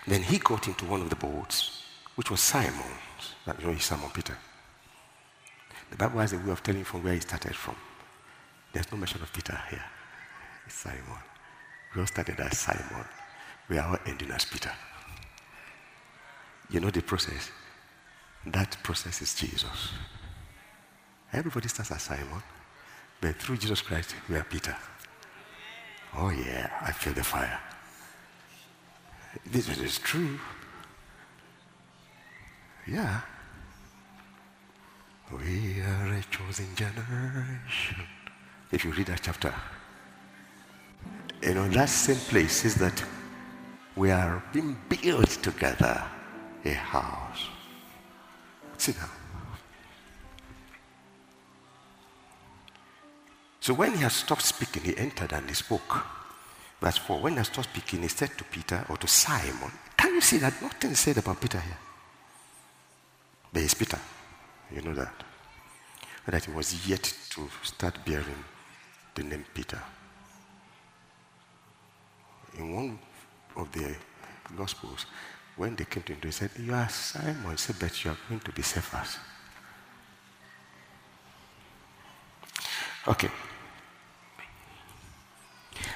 Then 0.07 0.23
he 0.23 0.37
got 0.37 0.67
into 0.67 0.85
one 0.85 1.01
of 1.01 1.09
the 1.09 1.15
boats, 1.15 1.83
which 2.15 2.29
was 2.29 2.39
Simon's. 2.41 3.35
That 3.45 3.59
he's 3.59 3.85
Simon 3.85 4.09
Peter. 4.13 4.37
The 5.89 5.97
Bible 5.97 6.19
has 6.19 6.33
a 6.33 6.37
way 6.37 6.51
of 6.51 6.61
telling 6.61 6.83
from 6.83 7.03
where 7.03 7.13
he 7.13 7.19
started 7.19 7.55
from. 7.55 7.75
There's 8.73 8.91
no 8.91 8.97
mention 8.97 9.21
of 9.21 9.33
Peter 9.33 9.59
here. 9.69 9.83
It's 10.65 10.75
Simon. 10.75 11.01
We 11.93 12.01
all 12.01 12.07
started 12.07 12.39
as 12.39 12.57
Simon. 12.57 13.05
We 13.69 13.77
are 13.77 13.87
all 13.89 13.97
ending 14.05 14.31
as 14.31 14.45
Peter. 14.45 14.71
You 16.69 16.79
know 16.79 16.89
the 16.89 17.01
process? 17.01 17.51
That 18.45 18.77
process 18.81 19.21
is 19.21 19.35
Jesus. 19.35 19.89
Everybody 21.33 21.67
starts 21.67 21.91
as 21.91 22.01
Simon, 22.01 22.41
but 23.19 23.35
through 23.35 23.57
Jesus 23.57 23.81
Christ, 23.81 24.15
we 24.29 24.35
are 24.35 24.43
Peter. 24.43 24.75
Oh, 26.15 26.29
yeah, 26.29 26.69
I 26.81 26.91
feel 26.91 27.13
the 27.13 27.23
fire. 27.23 27.59
This 29.45 29.69
is 29.77 29.97
true. 29.99 30.39
Yeah. 32.87 33.21
We 35.31 35.81
are 35.81 36.13
a 36.13 36.23
chosen 36.29 36.75
generation 36.75 38.07
If 38.71 38.85
you 38.85 38.91
read 38.91 39.07
that 39.07 39.21
chapter, 39.21 39.53
you 41.41 41.53
know, 41.53 41.67
that 41.69 41.89
same 41.89 42.15
place 42.15 42.65
is 42.65 42.75
that 42.75 43.03
we 43.95 44.11
are 44.11 44.41
being 44.53 44.77
built 44.87 45.29
together 45.43 46.03
a 46.63 46.73
house. 46.73 47.47
Sit 48.77 48.95
down. 48.95 49.09
So 53.59 53.73
when 53.73 53.93
he 53.93 53.99
had 53.99 54.11
stopped 54.11 54.41
speaking, 54.41 54.83
he 54.83 54.97
entered 54.97 55.33
and 55.33 55.47
he 55.47 55.53
spoke. 55.53 56.03
Verse 56.79 56.97
4 56.97 57.19
When 57.19 57.37
he 57.37 57.43
stopped 57.43 57.69
speaking, 57.69 58.01
he 58.01 58.07
said 58.07 58.35
to 58.37 58.43
Peter 58.45 58.85
or 58.89 58.97
to 58.97 59.07
Simon, 59.07 59.71
Can 59.97 60.15
you 60.15 60.21
see 60.21 60.37
that 60.37 60.61
nothing 60.61 60.95
said 60.95 61.17
about 61.17 61.39
Peter 61.41 61.59
here? 61.59 61.77
But 63.53 63.61
he's 63.61 63.73
Peter. 63.73 63.99
You 64.73 64.81
know 64.81 64.95
that. 64.95 65.23
That 66.27 66.45
he 66.45 66.51
was 66.51 66.87
yet 66.87 67.03
to 67.31 67.49
start 67.63 68.03
bearing 68.05 68.43
the 69.15 69.23
name 69.23 69.45
Peter. 69.53 69.81
In 72.57 72.75
one 72.75 72.99
of 73.55 73.71
the 73.71 73.95
Gospels, 74.55 75.05
when 75.55 75.75
they 75.75 75.85
came 75.85 76.03
to 76.03 76.13
him, 76.13 76.19
they 76.21 76.31
said, 76.31 76.51
You 76.59 76.73
are 76.73 76.89
Simon. 76.89 77.51
He 77.51 77.57
said, 77.57 77.75
But 77.79 78.03
you 78.03 78.11
are 78.11 78.17
going 78.27 78.41
to 78.41 78.51
be 78.51 78.61
Cephas. 78.61 79.17
Okay. 83.07 83.29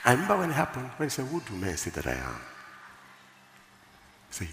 I 0.03 0.12
remember 0.12 0.38
when 0.38 0.50
it 0.50 0.53
happened, 0.53 0.89
when 0.98 1.10
he 1.10 1.12
said, 1.12 1.25
Who 1.25 1.41
do 1.41 1.53
men 1.55 1.77
say 1.77 1.91
that 1.91 2.07
I 2.07 2.13
am? 2.13 2.36
Say, 4.29 4.48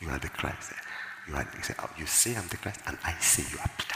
You 0.00 0.08
are 0.10 0.18
the 0.18 0.28
Christ. 0.28 0.72
You, 1.28 1.36
are, 1.36 1.48
you, 1.56 1.62
say, 1.62 1.74
oh, 1.78 1.90
you 1.96 2.06
say 2.06 2.34
I'm 2.34 2.48
the 2.48 2.56
Christ, 2.56 2.80
and 2.86 2.98
I 3.04 3.14
say 3.20 3.44
you 3.52 3.58
are 3.58 3.70
Peter. 3.78 3.94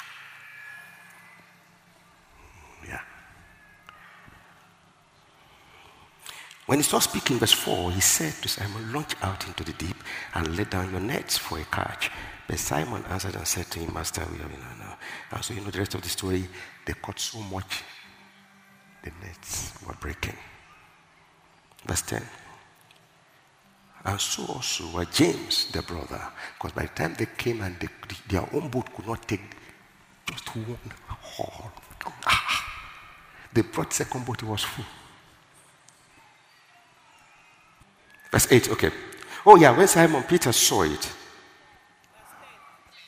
When 6.75 6.81
he 6.81 6.83
started 6.83 7.09
speaking, 7.09 7.39
verse 7.39 7.53
4, 7.53 7.93
he 7.93 8.01
said 8.01 8.33
to 8.43 8.49
Simon, 8.49 8.93
Launch 8.93 9.15
out 9.23 9.47
into 9.47 9.63
the 9.63 9.75
deep 9.75 9.95
and 10.35 10.57
let 10.57 10.73
down 10.73 10.91
your 10.91 10.99
nets 10.99 11.39
for 11.39 11.61
a 11.61 11.65
catch. 11.67 12.11
But 12.49 12.59
Simon 12.59 13.05
answered 13.11 13.37
and 13.37 13.47
said 13.47 13.67
to 13.67 13.79
him, 13.79 13.95
Master, 13.95 14.23
we 14.23 14.39
are, 14.39 14.43
you 14.43 14.59
know, 14.59 14.75
no. 14.81 14.95
And 15.31 15.45
so 15.45 15.55
you 15.55 15.61
know 15.61 15.71
the 15.71 15.79
rest 15.79 15.95
of 15.95 16.03
the 16.03 16.09
story. 16.09 16.49
They 16.85 16.95
caught 16.95 17.21
so 17.21 17.39
much, 17.43 17.85
the 19.05 19.13
nets 19.23 19.73
were 19.87 19.95
breaking. 20.01 20.35
Verse 21.87 22.03
10. 22.03 22.25
And 24.07 24.21
so 24.21 24.45
also 24.47 24.91
were 24.97 25.05
James, 25.05 25.71
the 25.71 25.81
brother. 25.81 26.27
Because 26.55 26.73
by 26.73 26.87
the 26.87 26.89
time 26.89 27.15
they 27.17 27.29
came 27.39 27.61
and 27.61 27.79
they, 27.79 27.89
their 28.27 28.49
own 28.53 28.69
boat 28.69 28.93
could 28.93 29.07
not 29.07 29.29
take 29.29 29.43
just 30.29 30.57
one 30.57 30.77
haul. 31.07 31.71
They 33.53 33.63
brought 33.63 33.93
second 33.93 34.27
boat, 34.27 34.43
it 34.43 34.47
was 34.47 34.65
full. 34.65 34.85
Verse 38.35 38.51
8, 38.51 38.71
okay. 38.71 38.91
Oh, 39.47 39.55
yeah, 39.55 39.77
when 39.77 39.87
Simon 39.87 40.25
Peter 40.25 40.51
saw 40.51 40.83
it. 40.83 41.13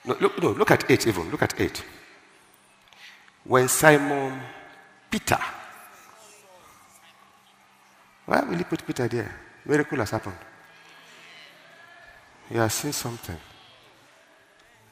No, 0.05 0.17
look, 0.21 0.41
no, 0.41 0.51
look 0.53 0.71
at 0.71 0.89
8 0.89 1.09
even. 1.09 1.31
Look 1.33 1.43
at 1.43 1.61
8. 1.61 1.85
When 3.43 3.67
Simon 3.67 4.41
Peter 5.11 5.39
why 8.27 8.41
will 8.43 8.59
you 8.59 8.65
put 8.65 8.87
Peter 8.87 9.09
there? 9.09 9.35
Miracle 9.65 9.99
has 9.99 10.11
happened. 10.11 10.37
You 12.51 12.61
are 12.61 12.69
seen 12.69 12.93
something. 12.93 13.37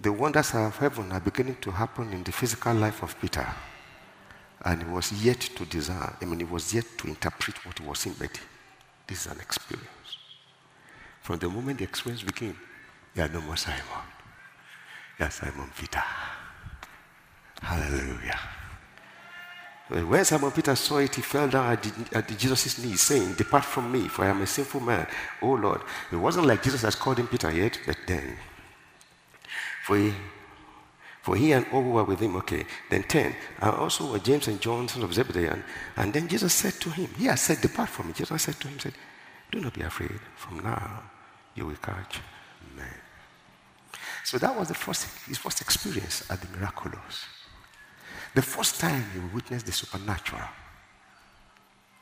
The 0.00 0.12
wonders 0.12 0.54
of 0.54 0.76
heaven 0.78 1.12
are 1.12 1.20
beginning 1.20 1.56
to 1.60 1.70
happen 1.70 2.12
in 2.12 2.24
the 2.24 2.32
physical 2.32 2.74
life 2.74 3.02
of 3.02 3.20
Peter. 3.20 3.46
And 4.64 4.82
he 4.82 4.88
was 4.88 5.12
yet 5.24 5.40
to 5.40 5.64
discern, 5.64 6.16
I 6.20 6.24
mean, 6.24 6.40
he 6.40 6.44
was 6.44 6.72
yet 6.74 6.86
to 6.98 7.08
interpret 7.08 7.64
what 7.64 7.78
he 7.78 7.86
was 7.86 8.00
seeing, 8.00 8.16
but 8.18 8.40
this 9.06 9.26
is 9.26 9.32
an 9.32 9.40
experience. 9.40 10.23
From 11.24 11.38
the 11.38 11.48
moment 11.48 11.78
the 11.78 11.84
experience 11.84 12.22
began, 12.22 12.54
you 13.14 13.22
are 13.22 13.28
no 13.28 13.40
more 13.40 13.56
Simon. 13.56 13.80
You 15.18 15.24
are 15.24 15.30
Simon 15.30 15.70
Peter. 15.74 16.02
Hallelujah. 17.62 18.38
When 19.88 20.22
Simon 20.26 20.50
Peter 20.50 20.76
saw 20.76 20.98
it, 20.98 21.14
he 21.14 21.22
fell 21.22 21.48
down 21.48 21.78
at, 22.12 22.38
Jesus' 22.38 22.76
knees, 22.78 23.00
saying, 23.00 23.32
Depart 23.36 23.64
from 23.64 23.90
me, 23.90 24.06
for 24.06 24.26
I 24.26 24.28
am 24.28 24.42
a 24.42 24.46
sinful 24.46 24.80
man. 24.82 25.06
Oh 25.40 25.52
Lord. 25.52 25.80
It 26.12 26.16
wasn't 26.16 26.46
like 26.46 26.62
Jesus 26.62 26.82
has 26.82 26.94
called 26.94 27.16
him 27.16 27.28
Peter 27.28 27.50
yet, 27.50 27.80
but 27.86 27.96
then. 28.06 28.36
For 29.86 29.96
he, 29.96 30.12
for 31.22 31.36
he 31.36 31.52
and 31.52 31.64
all 31.72 31.82
who 31.82 31.92
were 31.92 32.04
with 32.04 32.20
him, 32.20 32.36
okay. 32.36 32.66
Then 32.90 33.02
10. 33.02 33.34
And 33.62 33.70
also 33.70 34.12
were 34.12 34.18
James 34.18 34.46
and 34.48 34.60
John, 34.60 34.88
sons 34.88 35.04
of 35.04 35.14
Zebedee. 35.14 35.46
And, 35.46 35.64
and 35.96 36.12
then 36.12 36.28
Jesus 36.28 36.52
said 36.52 36.74
to 36.82 36.90
him, 36.90 37.08
He 37.16 37.24
has 37.24 37.40
said, 37.40 37.62
Depart 37.62 37.88
from 37.88 38.08
me. 38.08 38.12
Jesus 38.12 38.42
said 38.42 38.60
to 38.60 38.68
him, 38.68 38.78
said, 38.78 38.92
Do 39.50 39.62
not 39.62 39.72
be 39.72 39.80
afraid. 39.80 40.20
From 40.36 40.62
now 40.62 41.12
you 41.54 41.66
will 41.66 41.76
catch 41.76 42.20
men. 42.76 43.00
So 44.24 44.38
that 44.38 44.56
was 44.56 44.68
the 44.68 44.74
first, 44.74 45.06
his 45.26 45.38
first 45.38 45.60
experience 45.60 46.24
at 46.30 46.40
the 46.40 46.48
miraculous. 46.58 47.26
The 48.34 48.42
first 48.42 48.80
time 48.80 49.04
he 49.12 49.20
witnessed 49.34 49.66
the 49.66 49.72
supernatural, 49.72 50.48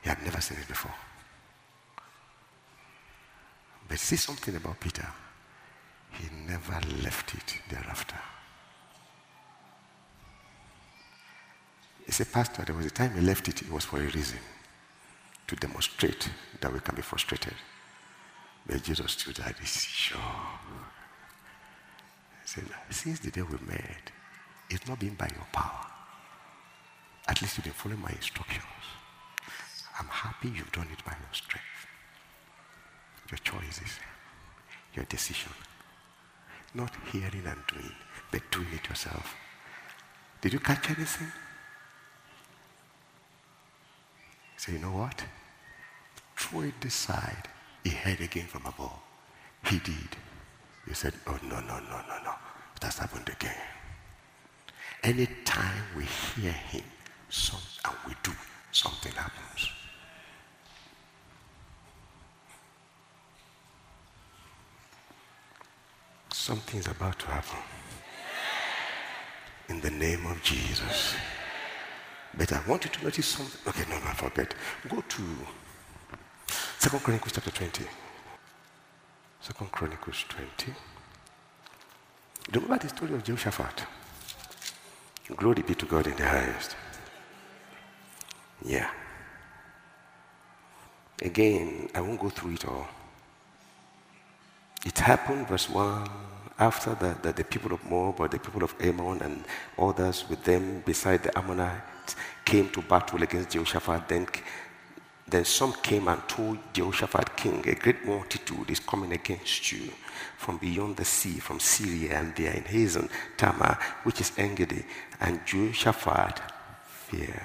he 0.02 0.08
had 0.08 0.22
never 0.22 0.40
seen 0.40 0.58
it 0.58 0.68
before. 0.68 0.94
But 3.88 3.98
see 3.98 4.16
something 4.16 4.56
about 4.56 4.80
Peter. 4.80 5.06
He 6.12 6.28
never 6.46 6.80
left 7.02 7.34
it 7.34 7.58
thereafter. 7.68 8.16
He 12.06 12.12
said, 12.12 12.32
Pastor, 12.32 12.64
there 12.64 12.74
was 12.74 12.86
a 12.86 12.90
time 12.90 13.14
he 13.14 13.20
left 13.20 13.48
it, 13.48 13.62
it 13.62 13.70
was 13.70 13.84
for 13.84 13.98
a 13.98 14.06
reason. 14.06 14.38
To 15.46 15.56
demonstrate 15.56 16.30
that 16.60 16.72
we 16.72 16.80
can 16.80 16.94
be 16.94 17.02
frustrated. 17.02 17.54
But 18.66 18.82
Jesus 18.82 19.12
stood 19.12 19.38
at 19.40 19.58
his 19.58 19.68
sure. 19.70 20.18
He 22.42 22.48
said, 22.48 22.64
Since 22.90 23.20
the 23.20 23.30
day 23.30 23.42
we 23.42 23.58
met, 23.66 24.10
it's 24.70 24.86
not 24.88 25.00
been 25.00 25.14
by 25.14 25.28
your 25.34 25.46
power. 25.52 25.86
At 27.28 27.40
least 27.42 27.58
you 27.58 27.64
didn't 27.64 27.76
follow 27.76 27.96
my 27.96 28.10
instructions. 28.10 28.64
I'm 29.98 30.06
happy 30.06 30.48
you've 30.48 30.72
done 30.72 30.88
it 30.92 31.04
by 31.04 31.12
your 31.12 31.32
strength. 31.32 31.64
Your 33.30 33.38
choices, 33.38 33.98
your 34.94 35.04
decision. 35.06 35.52
Not 36.74 36.92
hearing 37.10 37.44
and 37.46 37.60
doing, 37.66 37.92
but 38.30 38.42
doing 38.50 38.68
it 38.72 38.88
yourself. 38.88 39.36
Did 40.40 40.54
you 40.54 40.58
catch 40.58 40.90
anything? 40.90 41.28
Say, 44.56 44.66
so 44.66 44.72
you 44.72 44.78
know 44.78 44.92
what? 44.92 45.24
Throw 46.36 46.62
it 46.62 46.80
this 46.80 46.94
side. 46.94 47.48
He 47.84 47.90
heard 47.90 48.20
again 48.20 48.46
from 48.46 48.64
above. 48.66 48.98
He 49.66 49.78
did. 49.78 50.16
You 50.86 50.94
said, 50.94 51.14
oh, 51.26 51.38
no, 51.42 51.60
no, 51.60 51.78
no, 51.78 52.00
no, 52.08 52.22
no. 52.24 52.34
It 52.76 52.82
has 52.82 52.98
happened 52.98 53.28
again. 53.28 53.56
Anytime 55.02 55.84
we 55.96 56.04
hear 56.04 56.52
him, 56.52 56.84
some, 57.28 57.60
and 57.84 57.94
we 58.06 58.14
do, 58.22 58.32
something 58.70 59.12
happens. 59.12 59.70
Something's 66.32 66.88
about 66.88 67.18
to 67.20 67.26
happen. 67.26 67.58
In 69.68 69.80
the 69.80 69.90
name 69.90 70.26
of 70.26 70.42
Jesus. 70.42 71.14
But 72.36 72.52
I 72.52 72.60
want 72.66 72.84
you 72.84 72.90
to 72.90 73.04
notice 73.04 73.26
something. 73.26 73.60
Okay, 73.68 73.88
no, 73.90 73.98
no, 73.98 74.06
I 74.06 74.14
forget. 74.14 74.54
Go 74.88 75.00
to 75.00 75.22
Second 76.82 76.98
Chronicles 77.04 77.32
chapter 77.32 77.52
20. 77.52 77.84
Second 79.40 79.70
Chronicles 79.70 80.24
20. 80.28 80.72
Remember 82.54 82.76
the 82.76 82.88
story 82.88 83.14
of 83.14 83.22
Jehoshaphat? 83.22 83.86
Glory 85.36 85.62
be 85.62 85.76
to 85.76 85.86
God 85.86 86.08
in 86.08 86.16
the 86.16 86.28
highest. 86.28 86.74
Yeah. 88.64 88.90
Again, 91.22 91.88
I 91.94 92.00
won't 92.00 92.18
go 92.18 92.30
through 92.30 92.54
it 92.54 92.64
all. 92.64 92.88
It 94.84 94.98
happened, 94.98 95.46
verse 95.46 95.70
1, 95.70 96.08
after 96.58 96.96
that, 96.96 97.22
that 97.22 97.36
the 97.36 97.44
people 97.44 97.72
of 97.72 97.88
Moab 97.88 98.18
or 98.18 98.26
the 98.26 98.40
people 98.40 98.64
of 98.64 98.74
Ammon 98.80 99.22
and 99.22 99.44
others 99.78 100.24
with 100.28 100.42
them 100.42 100.82
beside 100.84 101.22
the 101.22 101.38
Ammonites 101.38 102.16
came 102.44 102.70
to 102.70 102.82
battle 102.82 103.22
against 103.22 103.50
Jehoshaphat. 103.50 104.08
Then, 104.08 104.26
then 105.32 105.44
some 105.44 105.72
came 105.72 106.08
and 106.08 106.22
told 106.28 106.58
Jehoshaphat 106.72 107.36
king, 107.36 107.66
a 107.66 107.74
great 107.74 108.04
multitude 108.04 108.70
is 108.70 108.80
coming 108.80 109.12
against 109.12 109.72
you 109.72 109.90
from 110.36 110.58
beyond 110.58 110.96
the 110.96 111.04
sea, 111.04 111.38
from 111.38 111.58
Syria, 111.58 112.18
and 112.18 112.34
they 112.36 112.48
are 112.48 112.52
in 112.52 112.64
Hazazon, 112.64 113.10
Tamar, 113.36 113.78
which 114.04 114.20
is 114.20 114.32
Engedi. 114.36 114.84
And 115.20 115.44
Jehoshaphat 115.46 116.40
feared 116.84 117.40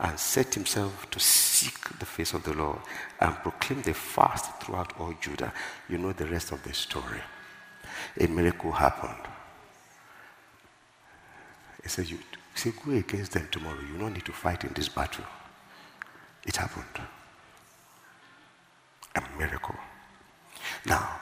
and 0.00 0.18
set 0.18 0.54
himself 0.54 1.10
to 1.10 1.20
seek 1.20 1.98
the 1.98 2.06
face 2.06 2.32
of 2.32 2.44
the 2.44 2.54
Lord 2.54 2.78
and 3.20 3.34
proclaim 3.36 3.82
the 3.82 3.94
fast 3.94 4.60
throughout 4.60 4.98
all 4.98 5.14
Judah. 5.20 5.52
You 5.88 5.98
know 5.98 6.12
the 6.12 6.26
rest 6.26 6.52
of 6.52 6.62
the 6.62 6.72
story. 6.72 7.20
A 8.20 8.26
miracle 8.26 8.72
happened. 8.72 9.26
He 11.82 11.88
said, 11.88 12.08
You 12.08 12.18
Say, 12.58 12.72
go 12.84 12.90
against 12.90 13.30
them 13.30 13.46
tomorrow. 13.52 13.78
You 13.80 13.96
don't 14.00 14.14
need 14.14 14.24
to 14.24 14.32
fight 14.32 14.64
in 14.64 14.72
this 14.74 14.88
battle. 14.88 15.24
It 16.48 16.56
happened. 16.56 17.06
A 19.14 19.22
miracle. 19.38 19.74
Now, 20.86 21.20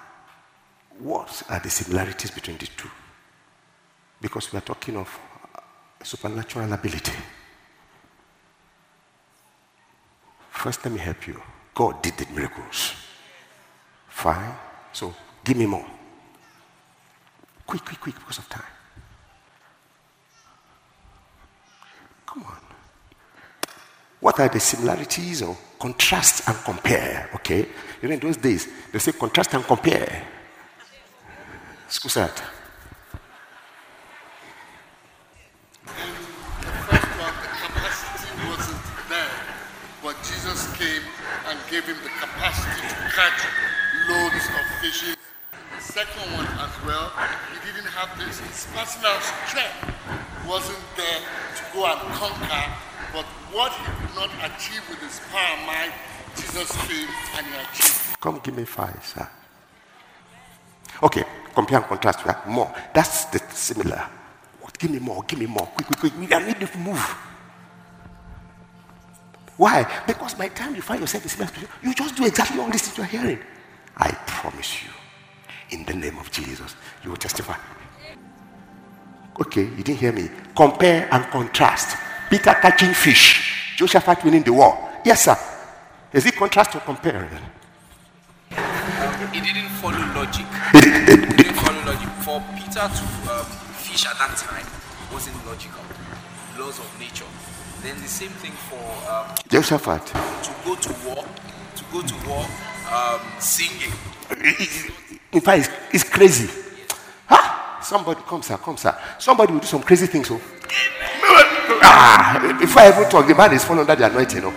what 1.00 1.42
are 1.48 1.58
the 1.58 1.68
similarities 1.68 2.30
between 2.30 2.58
the 2.58 2.66
two? 2.66 2.90
Because 4.20 4.52
we 4.52 4.58
are 4.58 4.62
talking 4.62 4.96
of 4.96 5.18
supernatural 6.02 6.72
ability. 6.72 7.12
First, 10.50 10.84
let 10.84 10.94
me 10.94 11.00
help 11.00 11.26
you. 11.26 11.42
God 11.74 12.00
did 12.02 12.16
the 12.16 12.26
miracles. 12.32 12.94
Fine. 14.08 14.54
So, 14.92 15.12
give 15.44 15.56
me 15.56 15.66
more. 15.66 15.86
Quick, 17.66 17.84
quick, 17.84 18.00
quick, 18.00 18.14
because 18.14 18.38
of 18.38 18.48
time. 18.48 18.62
Come 22.26 22.44
on. 22.44 22.65
What 24.26 24.40
are 24.40 24.48
the 24.48 24.58
similarities 24.58 25.40
or 25.40 25.56
contrast 25.78 26.48
and 26.48 26.56
compare? 26.64 27.30
Okay. 27.36 27.64
You 28.02 28.08
know, 28.08 28.14
in 28.14 28.18
those 28.18 28.36
days, 28.36 28.66
they 28.90 28.98
say 28.98 29.12
contrast 29.12 29.54
and 29.54 29.62
compare. 29.62 30.26
Scusate. 31.88 32.42
Jesus 40.22 40.76
came 40.76 41.02
and 41.46 41.58
gave 41.70 41.84
him 41.84 41.96
the 42.02 42.08
capacity 42.08 42.82
to 42.88 42.94
catch 43.14 43.46
loads 44.08 44.46
of 44.58 44.64
fishes. 44.80 45.16
The 45.76 45.82
second 45.82 46.32
one 46.32 46.46
as 46.46 46.74
well, 46.84 47.12
he 47.52 47.58
didn't 47.66 47.90
have 47.92 48.10
this. 48.18 48.40
His 48.40 48.66
personal 48.74 49.20
strength 49.20 49.94
wasn't 50.48 50.82
there 50.96 51.20
to 51.56 51.62
go 51.72 51.86
and 51.86 52.00
conquer, 52.14 52.64
but 53.12 53.24
what 53.52 53.72
he 53.72 53.95
not 54.16 54.30
achieve 54.42 54.82
with 54.88 54.98
his 54.98 55.20
power 55.30 55.56
might, 55.66 55.92
Jesus 56.34 56.72
came 56.88 57.08
and 57.36 57.46
he 57.46 57.52
achieved. 57.52 58.20
Come 58.20 58.40
give 58.42 58.56
me 58.56 58.64
five, 58.64 59.04
sir. 59.04 59.28
Okay, 61.02 61.24
compare 61.54 61.78
and 61.78 61.86
contrast. 61.86 62.24
Right? 62.24 62.48
More. 62.48 62.74
That's 62.94 63.26
the 63.26 63.38
similar. 63.50 64.08
What? 64.60 64.78
Give 64.78 64.90
me 64.90 64.98
more. 64.98 65.22
Give 65.28 65.38
me 65.38 65.46
more. 65.46 65.66
Quick, 65.66 65.86
quick, 65.98 66.12
quick. 66.14 66.32
I 66.32 66.46
need 66.46 66.58
to 66.60 66.78
move. 66.78 67.16
Why? 69.58 69.86
Because 70.06 70.34
by 70.34 70.48
the 70.48 70.54
time 70.54 70.74
you 70.74 70.82
find 70.82 71.00
yourself 71.00 71.24
in 71.24 71.30
similar 71.30 71.48
situation, 71.48 71.70
you 71.82 71.94
just 71.94 72.16
do 72.16 72.26
exactly 72.26 72.60
all 72.60 72.70
this 72.70 72.96
you're 72.96 73.06
hearing. 73.06 73.38
I 73.96 74.10
promise 74.26 74.82
you, 74.82 74.90
in 75.70 75.84
the 75.84 75.94
name 75.94 76.18
of 76.18 76.30
Jesus, 76.30 76.74
you 77.02 77.10
will 77.10 77.16
testify. 77.16 77.56
Okay, 79.40 79.62
you 79.62 79.82
didn't 79.82 79.98
hear 79.98 80.12
me. 80.12 80.30
Compare 80.54 81.08
and 81.12 81.24
contrast. 81.26 81.96
Peter 82.30 82.54
catching 82.54 82.92
fish, 82.92 83.45
Jehoshaphat 83.76 84.24
winning 84.24 84.42
the 84.42 84.52
war. 84.52 84.78
Yes, 85.04 85.24
sir. 85.24 85.36
Is 86.12 86.24
it 86.24 86.34
contrast 86.34 86.74
or 86.74 86.80
compare? 86.80 87.28
It 88.50 89.44
didn't 89.44 89.68
follow 89.80 89.98
logic. 90.14 90.46
It 90.72 91.36
didn't 91.36 91.54
follow 91.56 91.84
logic. 91.84 92.08
For 92.24 92.42
Peter 92.56 92.88
to 92.88 93.04
um, 93.30 93.44
fish 93.76 94.06
at 94.06 94.16
that 94.18 94.34
time 94.36 94.66
wasn't 95.12 95.36
logical. 95.46 95.82
Laws 96.58 96.78
of 96.78 96.88
nature. 96.98 97.26
Then 97.82 97.96
the 98.00 98.08
same 98.08 98.30
thing 98.30 98.52
for 98.52 98.80
um, 99.12 99.34
Jehoshaphat. 99.48 100.06
to 100.06 100.52
go 100.64 100.74
to 100.74 100.94
war, 101.06 101.24
to 101.76 101.84
go 101.92 102.00
to 102.00 102.14
war, 102.26 102.46
um, 102.90 103.20
singing. 103.38 103.92
In 105.32 105.40
fact, 105.42 105.68
it's, 105.92 106.02
it's 106.02 106.04
crazy. 106.04 106.48
Huh? 107.26 107.82
Somebody, 107.82 108.20
come, 108.26 108.42
sir, 108.42 108.56
come, 108.56 108.78
sir. 108.78 108.96
Somebody 109.18 109.52
will 109.52 109.60
do 109.60 109.66
some 109.66 109.82
crazy 109.82 110.06
things. 110.06 110.28
So. 110.28 110.40
Ah, 111.82 112.56
before 112.60 112.82
I 112.82 112.88
even 112.88 113.08
talk, 113.10 113.26
the 113.26 113.34
man 113.34 113.52
is 113.52 113.64
falling 113.64 113.80
under 113.80 113.94
the 113.96 114.06
anointing. 114.06 114.42
No? 114.42 114.52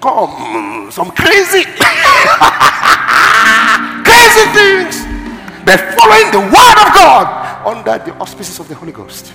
Come, 0.00 0.90
some 0.90 1.10
crazy, 1.12 1.62
crazy 4.04 4.44
things. 4.56 5.04
They're 5.64 5.92
following 5.96 6.30
the 6.32 6.40
word 6.40 6.78
of 6.82 6.92
God 6.94 7.66
under 7.66 7.98
the 8.04 8.14
auspices 8.18 8.58
of 8.58 8.68
the 8.68 8.74
Holy 8.74 8.92
Ghost. 8.92 9.32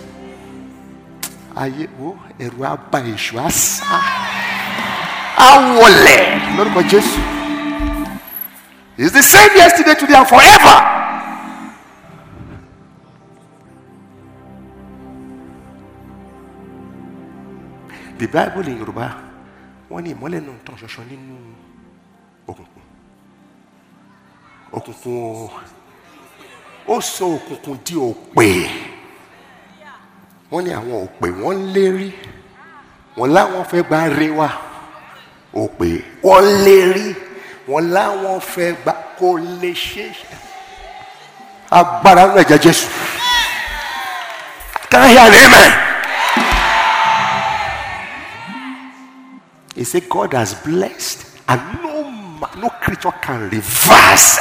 àwọlẹ̀ 5.38 6.56
lórúkọ 6.58 6.82
jésù 6.92 7.20
it's 8.98 9.12
the 9.12 9.22
same 9.22 9.56
yesterday 9.56 9.94
today 9.94 10.16
and 10.16 10.28
forever. 10.28 10.97
The 18.20 18.28
bible 18.28 18.68
in 18.72 18.78
yorùbá 18.80 19.08
wọ́n 19.92 20.02
ní 20.04 20.10
ìmọ́lẹ̀ 20.14 20.42
náà 20.46 20.58
tàn 20.66 20.76
ṣọṣọ 20.82 21.02
nínú 21.10 21.36
òkùnkùn. 22.50 22.84
Òkùnkùn 24.72 25.50
ó 26.88 26.96
sọ 27.02 27.26
òkùnkùn 27.36 27.78
di 27.86 27.96
òpè. 28.10 28.48
Wọ́n 30.52 30.64
ní 30.66 30.72
àwọn 30.80 30.96
òpè 31.06 31.28
wọ́n 31.42 31.58
lérí 31.74 32.10
wọ́n 33.18 33.30
láwọn 33.36 33.64
fẹ́ 33.72 33.84
gba 33.88 34.00
re 34.18 34.28
wa. 34.40 34.50
Òpè 35.64 35.88
wọ́n 36.24 36.46
lérí 36.66 37.08
wọ́n 37.70 37.86
láwọn 37.96 38.40
fẹ́ 38.54 38.70
gba 38.84 38.94
kó 39.20 39.28
lè 39.62 39.72
ṣe 39.88 40.06
agbára 41.80 42.24
ń 42.28 42.38
ẹ̀jẹ̀ 42.42 42.60
jésù. 42.64 42.88
Can 44.90 45.02
I 45.04 45.10
hear 45.14 45.28
an 45.28 45.34
amen? 45.34 45.87
He 49.78 49.84
said 49.84 50.10
God 50.10 50.34
has 50.34 50.56
blessed 50.66 51.38
and 51.48 51.62
no 51.84 52.02
no 52.58 52.70
creature 52.82 53.12
can 53.22 53.42
reverse. 53.42 54.40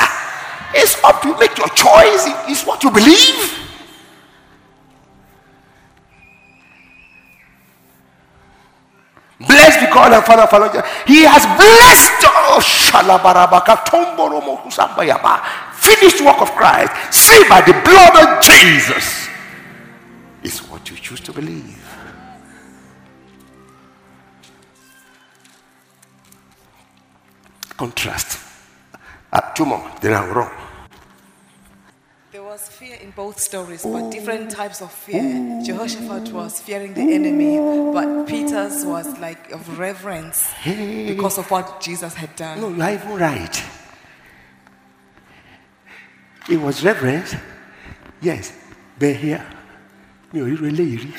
It's 0.72 0.96
up 1.05 1.20
to 1.20 1.29
you. 1.29 1.38
Make 1.38 1.59
your 1.59 1.68
choice. 1.68 2.25
It's 2.49 2.64
what 2.64 2.83
you 2.83 2.90
believe. 2.90 3.53
Blessed 9.46 9.81
be 9.81 9.87
God 9.92 10.14
and 10.14 10.25
Father 10.25 10.44
of 10.44 10.53
our. 10.55 10.83
He 11.07 11.25
has 11.29 11.44
blessed 11.44 12.25
oh, 12.33 12.61
finished 15.75 16.25
work 16.25 16.40
of 16.40 16.51
Christ. 16.53 16.92
See 17.12 17.46
by 17.46 17.61
the 17.61 17.75
blood 17.85 18.16
of 18.25 18.42
Jesus. 18.42 19.29
It's 20.42 20.66
what 20.70 20.88
you 20.88 20.96
choose 20.96 21.20
to 21.20 21.33
believe. 21.35 21.86
Contrast. 27.76 28.38
Uh, 29.32 29.40
two 29.54 29.66
more. 29.66 29.90
They 30.00 30.12
are 30.12 30.32
wrong. 30.32 30.50
There 32.32 32.42
was 32.42 32.68
fear 32.68 32.96
in 33.02 33.12
both 33.12 33.40
stories, 33.40 33.82
but 33.82 34.10
different 34.10 34.50
types 34.50 34.82
of 34.82 34.92
fear. 34.92 35.62
Jehoshaphat 35.64 36.32
was 36.32 36.60
fearing 36.60 36.92
the 36.94 37.00
enemy, 37.14 37.58
but 37.92 38.26
Peter's 38.26 38.84
was 38.84 39.18
like 39.18 39.50
of 39.52 39.78
reverence 39.78 40.46
because 40.64 41.38
of 41.38 41.50
what 41.50 41.80
Jesus 41.80 42.14
had 42.14 42.34
done. 42.36 42.60
No, 42.60 42.68
you 42.68 42.82
are 42.82 42.92
even 42.92 43.16
right. 43.16 43.64
It 46.48 46.60
was 46.60 46.84
reverence. 46.84 47.34
Yes. 48.20 48.52
But 48.98 49.16
here, 49.16 49.44
ríro 50.32 50.66
eléyìí. 50.66 51.12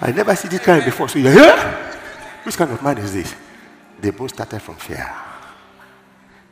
I 0.00 0.12
never 0.12 0.34
see 0.34 0.48
this 0.48 0.60
kind 0.60 0.84
before. 0.84 1.08
So 1.08 1.18
you're 1.18 1.32
here? 1.32 1.91
Which 2.44 2.56
kind 2.56 2.72
of 2.72 2.82
man 2.82 2.98
is 2.98 3.12
this? 3.14 3.34
They 4.00 4.10
both 4.10 4.34
started 4.34 4.60
from 4.60 4.74
fear. 4.76 5.08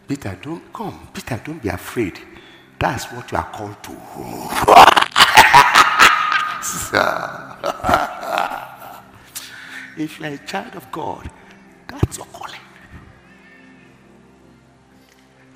Peter, 0.07 0.39
don't 0.41 0.73
come. 0.73 1.09
Peter, 1.13 1.41
don't 1.45 1.61
be 1.63 1.69
afraid. 1.69 2.19
That's 2.79 3.11
what 3.13 3.31
you 3.31 3.37
are 3.39 3.51
called 3.51 3.83
to. 3.83 3.91
if 9.97 10.21
you're 10.21 10.29
a 10.29 10.39
child 10.39 10.77
of 10.77 10.91
God, 10.93 11.29
that's 11.89 12.19
your 12.19 12.27
calling. 12.27 12.61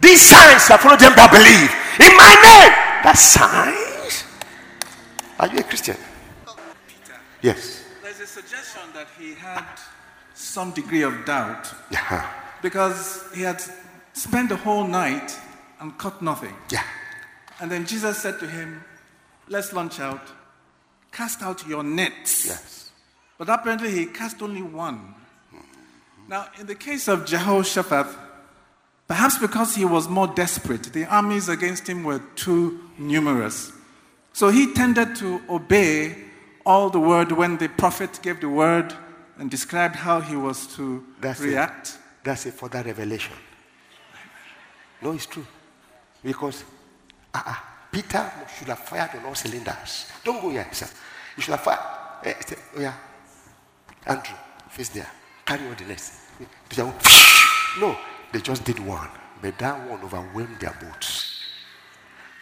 These 0.00 0.28
signs 0.28 0.66
shall 0.66 0.78
follow 0.78 0.96
them 0.96 1.12
that 1.16 1.30
believe. 1.30 1.70
In 1.98 2.16
my 2.16 2.34
name. 2.42 2.72
That's 3.02 3.20
signs. 3.20 4.24
Are 5.38 5.46
you 5.48 5.58
a 5.60 5.62
Christian? 5.62 5.96
Yes. 7.40 7.84
There's 8.02 8.20
a 8.20 8.26
suggestion 8.26 8.82
that 8.94 9.06
he 9.18 9.34
had 9.34 9.64
some 10.34 10.72
degree 10.72 11.02
of 11.02 11.24
doubt 11.24 11.72
Yeah. 11.90 12.28
because 12.62 13.24
he 13.34 13.42
had 13.42 13.62
spent 14.12 14.48
the 14.48 14.56
whole 14.56 14.86
night 14.86 15.38
and 15.80 15.96
caught 15.98 16.20
nothing. 16.22 16.54
Yeah. 16.70 16.82
And 17.60 17.70
then 17.70 17.86
Jesus 17.86 18.18
said 18.18 18.38
to 18.40 18.46
him, 18.46 18.82
Let's 19.48 19.72
launch 19.72 20.00
out, 20.00 20.22
cast 21.12 21.42
out 21.42 21.66
your 21.66 21.82
nets. 21.82 22.46
Yes. 22.46 22.90
But 23.38 23.48
apparently 23.48 23.90
he 23.90 24.06
cast 24.06 24.40
only 24.42 24.62
one. 24.62 25.14
Now, 26.28 26.46
in 26.58 26.66
the 26.66 26.74
case 26.74 27.08
of 27.08 27.26
Jehoshaphat, 27.26 28.06
perhaps 29.06 29.36
because 29.38 29.74
he 29.74 29.84
was 29.84 30.08
more 30.08 30.26
desperate, 30.26 30.84
the 30.94 31.04
armies 31.04 31.48
against 31.50 31.86
him 31.86 32.04
were 32.04 32.22
too 32.36 32.80
numerous. 32.96 33.70
So 34.32 34.48
he 34.48 34.72
tended 34.72 35.16
to 35.16 35.42
obey 35.50 36.16
all 36.64 36.88
the 36.88 36.98
word 37.00 37.32
when 37.32 37.58
the 37.58 37.68
prophet 37.68 38.18
gave 38.22 38.40
the 38.40 38.48
word 38.48 38.94
and 39.38 39.50
described 39.50 39.96
how 39.96 40.20
he 40.20 40.36
was 40.36 40.66
to 40.76 40.82
react. 40.94 41.20
That's 41.20 41.40
react. 41.40 41.88
it. 41.88 41.98
That's 42.24 42.46
a 42.46 42.52
further 42.52 42.82
revelation. 42.82 43.34
No, 45.02 45.12
it's 45.12 45.26
true. 45.26 45.46
Because 46.22 46.64
uh-uh, 47.34 47.54
Peter 47.92 48.32
should 48.56 48.68
have 48.68 48.78
fired 48.78 49.10
on 49.18 49.26
all 49.26 49.34
cylinders. 49.34 50.10
Don't 50.24 50.40
go 50.40 50.50
here, 50.50 50.66
sir. 50.72 50.88
You 51.36 51.42
should 51.42 51.52
have 51.52 51.60
fired. 51.60 51.80
Eh, 52.24 52.34
say, 52.46 52.56
oh, 52.76 52.80
yeah. 52.80 52.94
Andrew, 54.06 54.36
face 54.70 54.88
there. 54.90 55.10
Carry 55.44 55.66
on 55.66 55.76
the 55.76 55.84
next. 55.84 56.12
No, 57.80 57.96
they 58.32 58.40
just 58.40 58.64
did 58.64 58.78
one. 58.78 59.08
But 59.42 59.58
that 59.58 59.90
one 59.90 60.00
overwhelmed 60.02 60.60
their 60.60 60.76
boats. 60.80 61.40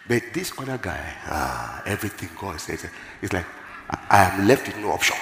But 0.06 0.22
this 0.34 0.52
other 0.58 0.76
guy, 0.76 1.14
ah, 1.26 1.82
everything 1.86 2.28
God 2.38 2.60
says, 2.60 2.84
it's 3.22 3.32
like, 3.32 3.46
I 4.10 4.24
am 4.24 4.46
left 4.46 4.66
with 4.66 4.76
no 4.76 4.92
option. 4.92 5.16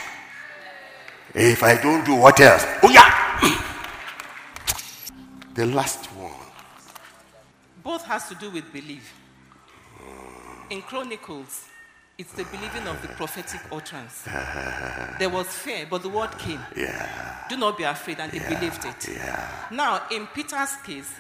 If 1.35 1.63
I 1.63 1.81
don't 1.81 2.05
do 2.05 2.17
what 2.17 2.41
else? 2.41 2.65
Oh, 2.83 2.91
yeah. 2.91 3.11
the 5.55 5.67
last 5.67 6.07
one. 6.07 6.33
Both 7.83 8.05
has 8.07 8.29
to 8.29 8.35
do 8.35 8.51
with 8.51 8.73
belief. 8.73 9.15
In 10.71 10.83
Chronicles, 10.83 11.67
it's 12.19 12.33
the 12.33 12.45
believing 12.45 12.87
of 12.87 13.01
the 13.03 13.09
prophetic 13.09 13.61
utterance. 13.73 14.25
There 15.19 15.29
was 15.29 15.47
fear, 15.47 15.87
but 15.89 16.03
the 16.03 16.09
word 16.09 16.31
came. 16.39 16.61
Yeah. 16.77 17.45
Do 17.49 17.57
not 17.57 17.77
be 17.79 17.85
afraid, 17.85 18.21
and 18.21 18.31
they 18.33 18.39
believed 18.39 18.85
it. 18.85 19.09
Yeah. 19.09 19.49
Now, 19.71 20.03
in 20.11 20.27
Peter's 20.29 20.77
case, 20.77 21.13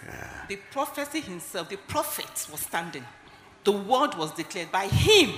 the 0.48 0.56
prophecy 0.70 1.20
himself, 1.20 1.68
the 1.68 1.76
prophet 1.76 2.46
was 2.50 2.60
standing. 2.60 3.04
The 3.64 3.72
word 3.72 4.14
was 4.14 4.32
declared 4.32 4.72
by 4.72 4.86
him 4.86 5.30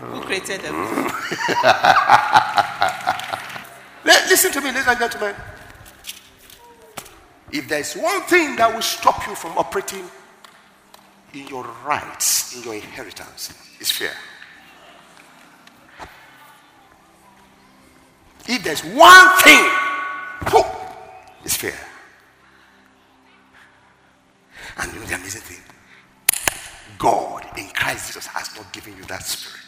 who 0.00 0.20
created. 0.22 0.62
Li- 0.62 0.70
Listen 4.30 4.52
to 4.52 4.60
me, 4.60 4.66
ladies 4.72 4.86
and 4.86 4.98
gentlemen. 4.98 5.34
If 7.52 7.68
there's 7.68 7.94
one 7.94 8.22
thing 8.22 8.56
that 8.56 8.72
will 8.74 8.82
stop 8.82 9.26
you 9.26 9.34
from 9.34 9.56
operating 9.56 10.04
in 11.32 11.46
your 11.48 11.64
rights, 11.84 12.56
in 12.56 12.62
your 12.62 12.74
inheritance, 12.74 13.52
it's 13.80 13.90
fear. 13.90 14.12
If 18.48 18.62
there's 18.62 18.84
one 18.84 19.28
thing, 19.42 19.70
it's 21.44 21.56
fear. 21.56 21.74
And 24.78 24.92
you 24.92 25.00
know 25.00 25.06
the 25.06 25.14
amazing 25.14 25.42
thing? 25.42 25.62
God 26.98 27.46
in 27.56 27.68
Christ 27.68 28.08
Jesus 28.08 28.26
has 28.26 28.54
not 28.56 28.72
given 28.72 28.96
you 28.96 29.04
that 29.04 29.22
spirit. 29.24 29.65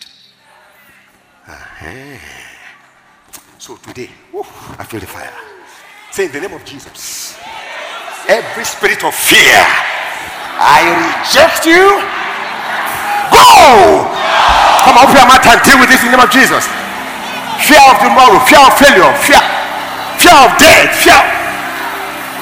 Uh-huh. 1.46 2.18
So 3.58 3.76
today, 3.76 4.10
whew, 4.30 4.46
I 4.78 4.84
feel 4.84 5.00
the 5.00 5.06
fire. 5.06 5.34
Say 6.10 6.26
in 6.26 6.32
the 6.32 6.40
name 6.40 6.54
of 6.54 6.64
Jesus, 6.64 7.36
every 8.28 8.64
spirit 8.64 9.04
of 9.04 9.14
fear, 9.14 9.60
I 10.58 10.88
reject 10.88 11.68
you. 11.68 12.00
Go! 13.28 14.08
Come 14.88 14.96
on, 14.96 15.04
open 15.04 15.20
your 15.20 15.28
mouth 15.28 15.44
and 15.44 15.60
deal 15.62 15.78
with 15.78 15.92
this 15.92 16.00
in 16.00 16.10
the 16.10 16.16
name 16.16 16.24
of 16.24 16.32
Jesus. 16.32 16.64
Fear 17.66 17.82
of 17.92 18.00
tomorrow, 18.00 18.40
fear 18.48 18.62
of 18.64 18.72
failure, 18.78 19.12
fear, 19.20 19.42
fear 20.16 20.36
of 20.38 20.50
death, 20.56 20.90
fear. 21.04 21.20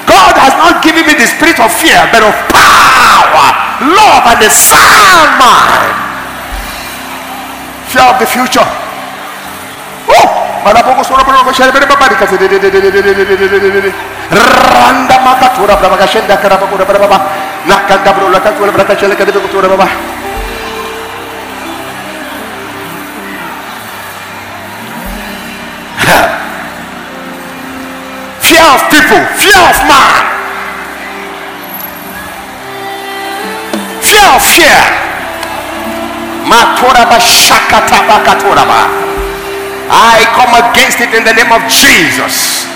God 0.07 0.33
has 0.39 0.55
not 0.55 0.79
given 0.79 1.03
me 1.03 1.11
the 1.11 1.27
spirit 1.27 1.59
of 1.59 1.67
fear, 1.75 1.99
but 2.15 2.23
of 2.23 2.35
power, 2.55 3.47
love, 3.83 4.23
and 4.31 4.39
a 4.47 4.51
sound 4.53 5.31
mind. 5.35 5.91
Fear 7.91 8.05
of 8.15 8.17
the 8.23 8.29
future. 8.29 8.86
Randa 14.31 15.17
fear 28.47 28.63
of 28.63 28.81
people 28.89 29.23
fear 29.37 29.59
of 29.59 29.79
man. 29.89 30.23
Fear 34.01 34.27
of 34.35 34.43
fear. 34.55 34.81
Matura 36.47 37.03
bashakata 37.11 37.99
bakatura 38.07 38.63
brava 38.65 39.06
I 39.87 40.19
come 40.35 40.51
against 40.51 40.99
it 40.99 41.15
in 41.15 41.23
the 41.23 41.31
name 41.31 41.51
of 41.55 41.63
Jesus. 41.71 42.67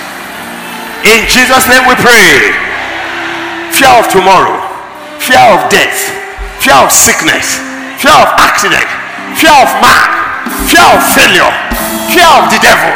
In 1.04 1.28
Jesus' 1.28 1.68
name 1.68 1.84
we 1.90 1.96
pray. 2.00 2.56
Fear 3.76 3.94
of 4.00 4.08
tomorrow, 4.08 4.62
fear 5.20 5.42
of 5.52 5.68
death, 5.68 6.14
fear 6.64 6.78
of 6.78 6.94
sickness, 6.94 7.60
fear 8.00 8.14
of 8.16 8.30
accident, 8.40 8.88
fear 9.36 9.52
of 9.52 9.70
man, 9.84 10.08
fear 10.70 10.86
of 10.88 11.02
failure, 11.12 11.52
fear 12.14 12.30
of 12.38 12.48
the 12.54 12.60
devil, 12.64 12.94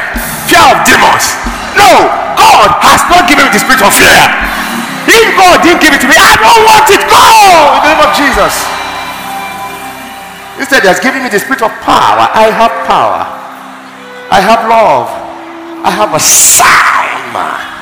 fear 0.48 0.64
of 0.64 0.80
demons. 0.88 1.26
No, 1.76 2.08
God 2.40 2.70
has 2.88 3.02
not 3.12 3.28
given 3.28 3.48
me 3.48 3.52
the 3.52 3.62
spirit 3.64 3.84
of 3.84 3.92
fear. 3.92 4.22
If 5.12 5.28
God 5.38 5.60
didn't 5.62 5.82
give 5.84 5.94
it 5.94 6.02
to 6.02 6.10
me, 6.10 6.18
I 6.18 6.34
don't 6.40 6.64
want 6.66 6.88
it. 6.90 7.02
Go 7.10 7.20
in 7.20 7.82
the 7.82 7.94
name 7.94 8.02
of 8.02 8.12
Jesus. 8.16 8.54
Instead, 10.58 10.82
He 10.82 10.88
has 10.88 11.00
given 11.04 11.22
me 11.22 11.30
the 11.30 11.40
spirit 11.40 11.62
of 11.62 11.72
power. 11.84 12.26
I 12.32 12.48
have 12.48 12.74
power. 12.88 13.45
I 14.32 14.40
have 14.42 14.68
love. 14.70 15.10
I 15.86 15.90
have 15.92 16.10
a 16.14 16.20
mind. 17.32 17.76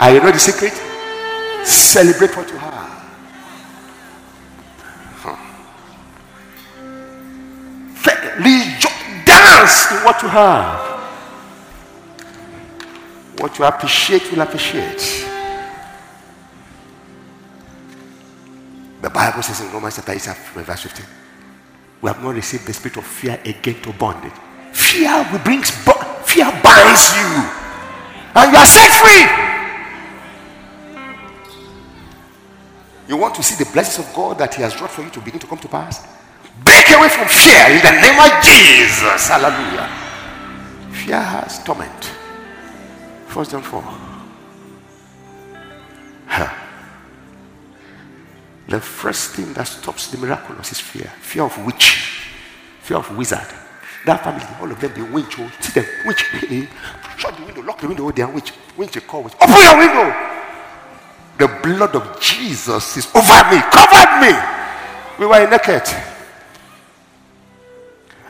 Are 0.00 0.10
you 0.14 0.20
know 0.20 0.30
the 0.30 0.38
secret? 0.38 0.72
Celebrate 1.66 2.36
what 2.36 2.48
you 2.48 2.56
have. 2.56 2.90
Hmm. 5.22 5.36
Rejo- 8.42 9.24
Dance 9.26 9.90
in 9.92 9.98
what 10.04 10.22
you 10.22 10.28
have. 10.28 10.80
What 13.38 13.58
you 13.58 13.64
appreciate, 13.64 14.30
will 14.32 14.40
appreciate. 14.40 15.26
The 19.02 19.10
Bible 19.10 19.42
says 19.42 19.60
in 19.62 19.72
Romans 19.72 19.96
chapter 19.96 20.12
8, 20.12 20.22
verse 20.64 20.82
15, 20.82 21.06
we 22.02 22.08
have 22.08 22.22
not 22.22 22.34
received 22.34 22.66
the 22.66 22.72
spirit 22.72 22.96
of 22.98 23.04
fear 23.06 23.38
again 23.44 23.80
to 23.82 23.92
bondage. 23.94 24.32
Fear 24.72 25.28
will 25.30 25.38
brings 25.40 25.70
fear 25.70 26.50
binds 26.62 27.16
you, 27.16 27.30
and 28.34 28.52
you 28.52 28.58
are 28.58 28.66
set 28.66 28.90
free. 29.02 29.50
You 33.08 33.16
want 33.16 33.34
to 33.34 33.42
see 33.42 33.62
the 33.62 33.68
blessings 33.72 34.06
of 34.06 34.14
God 34.14 34.38
that 34.38 34.54
He 34.54 34.62
has 34.62 34.74
brought 34.74 34.90
for 34.90 35.02
you 35.02 35.10
to 35.10 35.20
begin 35.20 35.40
to 35.40 35.46
come 35.46 35.58
to 35.58 35.68
pass? 35.68 36.06
Break 36.62 36.90
away 36.90 37.08
from 37.08 37.26
fear 37.26 37.66
in 37.66 37.82
the 37.82 37.90
name 37.90 38.20
of 38.20 38.30
Jesus. 38.42 39.26
Hallelujah. 39.26 39.88
Fear 40.92 41.20
has 41.20 41.64
torment. 41.64 42.04
First 43.26 43.50
John 43.50 43.62
4. 43.62 43.82
Huh. 46.26 46.54
The 48.68 48.80
first 48.80 49.34
thing 49.34 49.52
that 49.54 49.66
stops 49.66 50.08
the 50.12 50.18
miraculous 50.18 50.70
is 50.70 50.78
fear. 50.78 51.12
Fear 51.20 51.44
of 51.44 51.66
witch. 51.66 52.30
Fear 52.82 52.98
of 52.98 53.16
wizard. 53.16 53.48
That 54.06 54.24
family, 54.24 54.44
all 54.60 54.70
of 54.70 54.80
them, 54.80 54.92
they 54.94 55.02
witch. 55.02 55.38
Oh, 55.38 55.50
see 55.60 55.80
them, 55.80 55.86
witch. 56.06 56.22
Hey, 56.22 56.68
shut 57.18 57.36
the 57.36 57.44
window, 57.44 57.62
lock 57.62 57.80
the 57.80 57.88
window, 57.88 58.06
oh, 58.06 58.10
they 58.10 58.22
are 58.22 58.30
witch. 58.30 58.52
Witch, 58.76 58.92
they 58.92 59.00
call 59.00 59.22
witch. 59.22 59.34
Open 59.40 59.56
your 59.56 59.78
window. 59.78 60.14
The 61.38 61.48
blood 61.62 61.96
of 61.96 62.20
Jesus 62.20 62.96
is 62.96 63.06
over 63.14 63.44
me, 63.50 63.60
covered 63.70 64.20
me. 64.20 64.32
We 65.18 65.26
were 65.26 65.48
naked. 65.48 65.82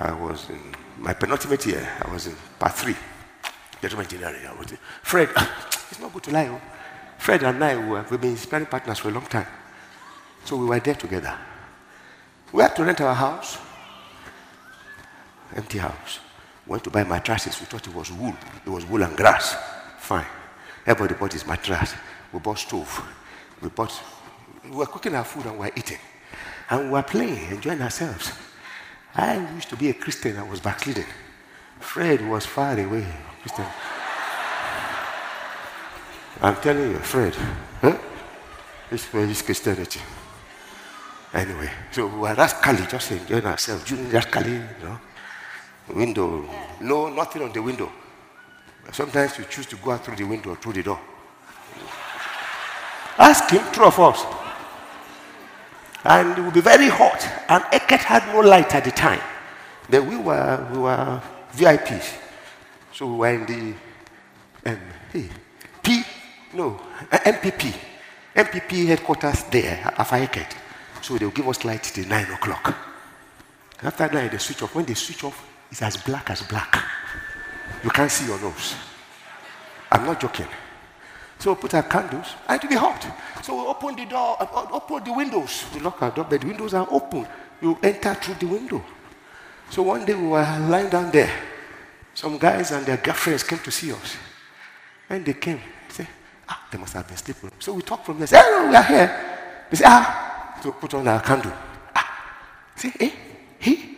I 0.01 0.13
was 0.13 0.49
in 0.51 0.61
my 0.99 1.13
penultimate 1.13 1.67
year. 1.67 1.89
I 2.05 2.11
was 2.13 2.27
in 2.27 2.35
part 2.59 2.73
three, 2.73 2.97
electrical 3.81 4.01
engineering. 4.01 4.47
I 4.47 4.55
was 4.59 4.73
in, 4.73 4.79
Fred, 5.03 5.29
ah, 5.37 5.69
it's 5.91 6.01
not 6.01 6.13
good 6.13 6.23
to 6.25 6.33
lie. 6.33 6.49
Oh. 6.49 6.61
Fred 7.19 7.43
and 7.43 7.63
I 7.63 7.77
we've 7.77 8.21
been 8.21 8.37
sparring 8.37 8.67
partners 8.67 8.99
for 8.99 9.09
a 9.09 9.13
long 9.13 9.27
time. 9.27 9.47
So 10.45 10.57
we 10.57 10.65
were 10.65 10.81
there 10.81 10.95
together. 10.95 11.37
We 12.51 12.63
had 12.63 12.75
to 12.77 12.85
rent 12.85 13.01
our 13.03 13.15
house, 13.15 13.59
empty 15.57 15.79
house. 15.79 16.21
Went 16.67 16.85
to 16.85 16.91
buy 16.91 17.05
mattresses. 17.05 17.59
We 17.61 17.67
thought 17.67 17.87
it 17.87 17.95
was 17.95 18.13
wool. 18.13 18.35
It 18.65 18.71
was 18.71 18.85
wool 18.87 19.03
and 19.03 19.17
grass. 19.17 19.57
Fine. 19.99 20.27
Everybody 20.87 21.19
bought 21.19 21.33
his 21.33 21.47
mattress. 21.47 21.95
We 22.33 22.39
bought 22.39 22.59
stove. 22.59 23.03
We 23.61 23.69
bought. 23.69 23.93
We 24.65 24.71
were 24.71 24.87
cooking 24.87 25.15
our 25.15 25.25
food 25.25 25.47
and 25.47 25.55
we 25.55 25.67
were 25.67 25.73
eating, 25.75 25.99
and 26.69 26.85
we 26.85 26.91
were 26.91 27.03
playing, 27.03 27.51
enjoying 27.51 27.81
ourselves. 27.83 28.33
I 29.15 29.55
used 29.55 29.69
to 29.71 29.77
be 29.77 29.91
a 29.91 29.95
Christian. 29.95 30.37
I 30.37 30.43
was 30.43 30.61
backsliding. 30.61 31.07
Fred 31.81 32.29
was 32.29 32.47
far 32.47 32.79
away. 32.79 33.07
Christian. 33.41 33.67
I'm 36.43 36.57
telling 36.57 36.91
you, 36.93 36.99
Fred. 36.99 37.35
Huh? 37.81 37.99
This 38.91 39.13
is 39.15 39.43
Christianity. 39.43 40.01
Anyway, 41.33 41.71
so 41.91 42.07
we 42.07 42.19
were 42.19 42.35
rascally, 42.35 42.87
just 42.87 43.13
enjoying 43.13 43.47
ourselves, 43.47 43.85
doing 43.85 44.11
rascally, 44.11 44.53
you 44.53 44.61
know. 44.83 44.99
Window, 45.95 46.45
no, 46.81 47.09
nothing 47.09 47.43
on 47.43 47.53
the 47.53 47.63
window. 47.63 47.91
Sometimes 48.93 49.39
you 49.39 49.45
choose 49.45 49.67
to 49.67 49.77
go 49.77 49.93
out 49.93 50.05
through 50.05 50.17
the 50.17 50.25
window 50.25 50.51
or 50.51 50.57
through 50.57 50.73
the 50.73 50.83
door. 50.83 51.01
Ask 53.19 53.51
him, 53.51 53.63
true 53.73 53.87
of 53.87 53.99
us. 53.99 54.25
And 56.05 56.39
it 56.39 56.41
will 56.41 56.51
be 56.51 56.61
very 56.61 56.89
hot. 56.89 57.23
And 57.49 57.63
Eket 57.65 57.99
had 57.99 58.27
no 58.33 58.41
light 58.41 58.75
at 58.75 58.85
the 58.85 58.91
time. 58.91 59.21
Then 59.89 60.09
we 60.09 60.17
were, 60.17 60.69
we 60.73 60.79
were 60.79 61.23
VIPs. 61.53 62.17
So 62.93 63.07
we 63.07 63.17
were 63.19 63.29
in 63.29 63.47
the 63.47 64.71
um, 64.71 64.81
hey, 65.13 65.29
P, 65.83 66.03
no, 66.55 66.81
uh, 67.11 67.19
MPP. 67.19 67.75
MPP 68.35 68.87
headquarters 68.87 69.45
there 69.45 69.81
at 69.85 70.07
Eket. 70.07 70.57
So 71.03 71.19
they'll 71.19 71.31
give 71.31 71.49
us 71.49 71.65
light 71.65 71.83
till 71.83 72.07
9 72.07 72.33
o'clock. 72.33 72.75
After 73.83 74.09
that, 74.09 74.31
they 74.31 74.39
switch 74.39 74.63
off. 74.63 74.75
When 74.75 74.85
they 74.85 74.95
switch 74.95 75.25
off, 75.25 75.50
it's 75.71 75.83
as 75.83 75.97
black 75.97 76.31
as 76.31 76.43
black. 76.43 76.83
You 77.85 77.91
can't 77.91 78.11
see 78.11 78.27
your 78.27 78.41
nose. 78.41 78.75
I'm 79.91 80.05
not 80.05 80.21
joking. 80.21 80.47
So 81.39 81.55
we 81.55 81.61
put 81.61 81.75
our 81.75 81.83
candles, 81.83 82.35
and 82.47 82.57
it 82.57 82.63
will 82.63 82.71
be 82.71 82.77
hot. 82.77 83.07
So 83.43 83.55
we 83.63 83.67
open 83.67 83.97
the 83.97 84.05
door, 84.05 84.37
uh, 84.41 84.67
open 84.73 85.03
the 85.05 85.13
windows. 85.13 85.65
We 85.75 85.81
lock 85.81 86.03
our 86.03 86.11
door, 86.11 86.27
but 86.29 86.41
the 86.41 86.47
windows 86.47 86.75
are 86.75 86.87
open. 86.91 87.27
You 87.63 87.79
enter 87.83 88.15
through 88.15 88.35
the 88.35 88.47
window. 88.47 88.85
So 89.71 89.83
one 89.83 90.05
day 90.05 90.15
we 90.15 90.27
were 90.27 90.59
lying 90.69 90.91
down 90.91 91.11
there. 91.11 91.31
Some 92.15 92.37
guys 92.37 92.73
and 92.73 92.85
their 92.85 92.99
girlfriends 92.99 93.43
came 93.43 93.61
to 93.61 93.71
see 93.71 93.93
us. 93.93 94.17
And 95.09 95.25
they 95.25 95.33
came, 95.33 95.61
they 95.89 95.95
say, 95.95 96.09
ah, 96.49 96.67
they 96.71 96.77
must 96.79 96.93
have 96.93 97.07
been 97.09 97.17
sleeping. 97.17 97.51
So 97.59 97.73
we 97.73 97.83
talked 97.83 98.05
from 98.05 98.19
there. 98.19 98.27
Say, 98.27 98.39
oh, 98.39 98.69
we 98.69 98.77
are 98.77 98.83
here. 98.83 99.67
They 99.71 99.77
say, 99.77 99.85
ah, 99.87 100.59
so 100.63 100.73
put 100.73 100.93
on 100.95 101.09
our 101.09 101.21
candle. 101.23 101.53
Ah, 101.95 102.37
say, 102.77 102.93
eh, 103.01 103.11
he. 103.59 103.97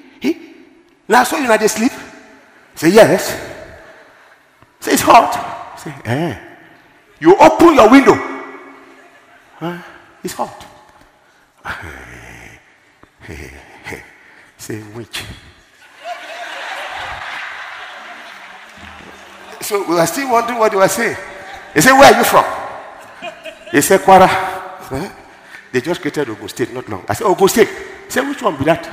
Now, 1.13 1.25
so 1.25 1.37
you 1.37 1.47
know 1.47 1.59
they 1.59 1.69
sleep? 1.69 1.93
Say, 2.75 2.89
yes. 2.89 3.39
Say, 4.81 4.93
it's 4.95 5.03
hot. 5.03 5.79
Say, 5.79 5.93
eh. 6.07 6.39
You 7.21 7.37
open 7.37 7.75
your 7.75 7.91
window. 7.91 8.15
Huh? 9.57 9.77
It's 10.25 10.33
hot. 10.33 10.65
Say, 14.57 14.81
which? 14.97 15.23
So 19.61 19.87
we 19.87 19.99
are 19.99 20.07
still 20.07 20.33
wondering 20.33 20.59
what 20.59 20.73
they 20.73 20.79
were 20.79 20.89
saying. 20.89 21.17
He 21.75 21.83
said, 21.83 21.93
Where 21.93 22.11
are 22.11 22.17
you 22.17 22.25
from? 22.25 22.45
He 23.71 23.83
said, 23.83 24.01
Kwara. 24.01 25.13
They 25.73 25.83
just 25.83 26.01
created 26.01 26.31
Ogun 26.31 26.49
State 26.49 26.73
not 26.73 26.89
long. 26.89 27.05
I 27.07 27.13
said, 27.13 27.27
Ogun 27.27 27.49
State. 27.49 27.69
He 27.69 28.11
said, 28.11 28.27
Which 28.27 28.41
one 28.43 28.57
be 28.57 28.65
that? 28.65 28.89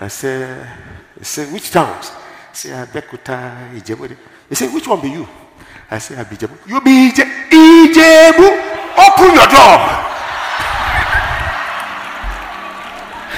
I 0.00 0.08
said, 0.08 0.68
I 1.20 1.24
said 1.24 1.52
Which 1.52 1.70
towns? 1.70 2.12
I 2.50 2.54
said, 2.54 2.88
Abeokuta, 2.88 3.70
Ijebu. 3.74 4.16
He 4.48 4.54
said, 4.54 4.72
Which 4.72 4.86
one 4.88 5.00
be 5.00 5.10
you? 5.10 5.28
I 5.90 5.98
said, 5.98 6.24
Abijebu. 6.26 6.56
You 6.68 6.80
be 6.80 7.10
Ije- 7.10 7.50
Ijebu. 7.50 8.46
Open 8.98 9.34
your 9.34 9.46
door. 9.48 10.04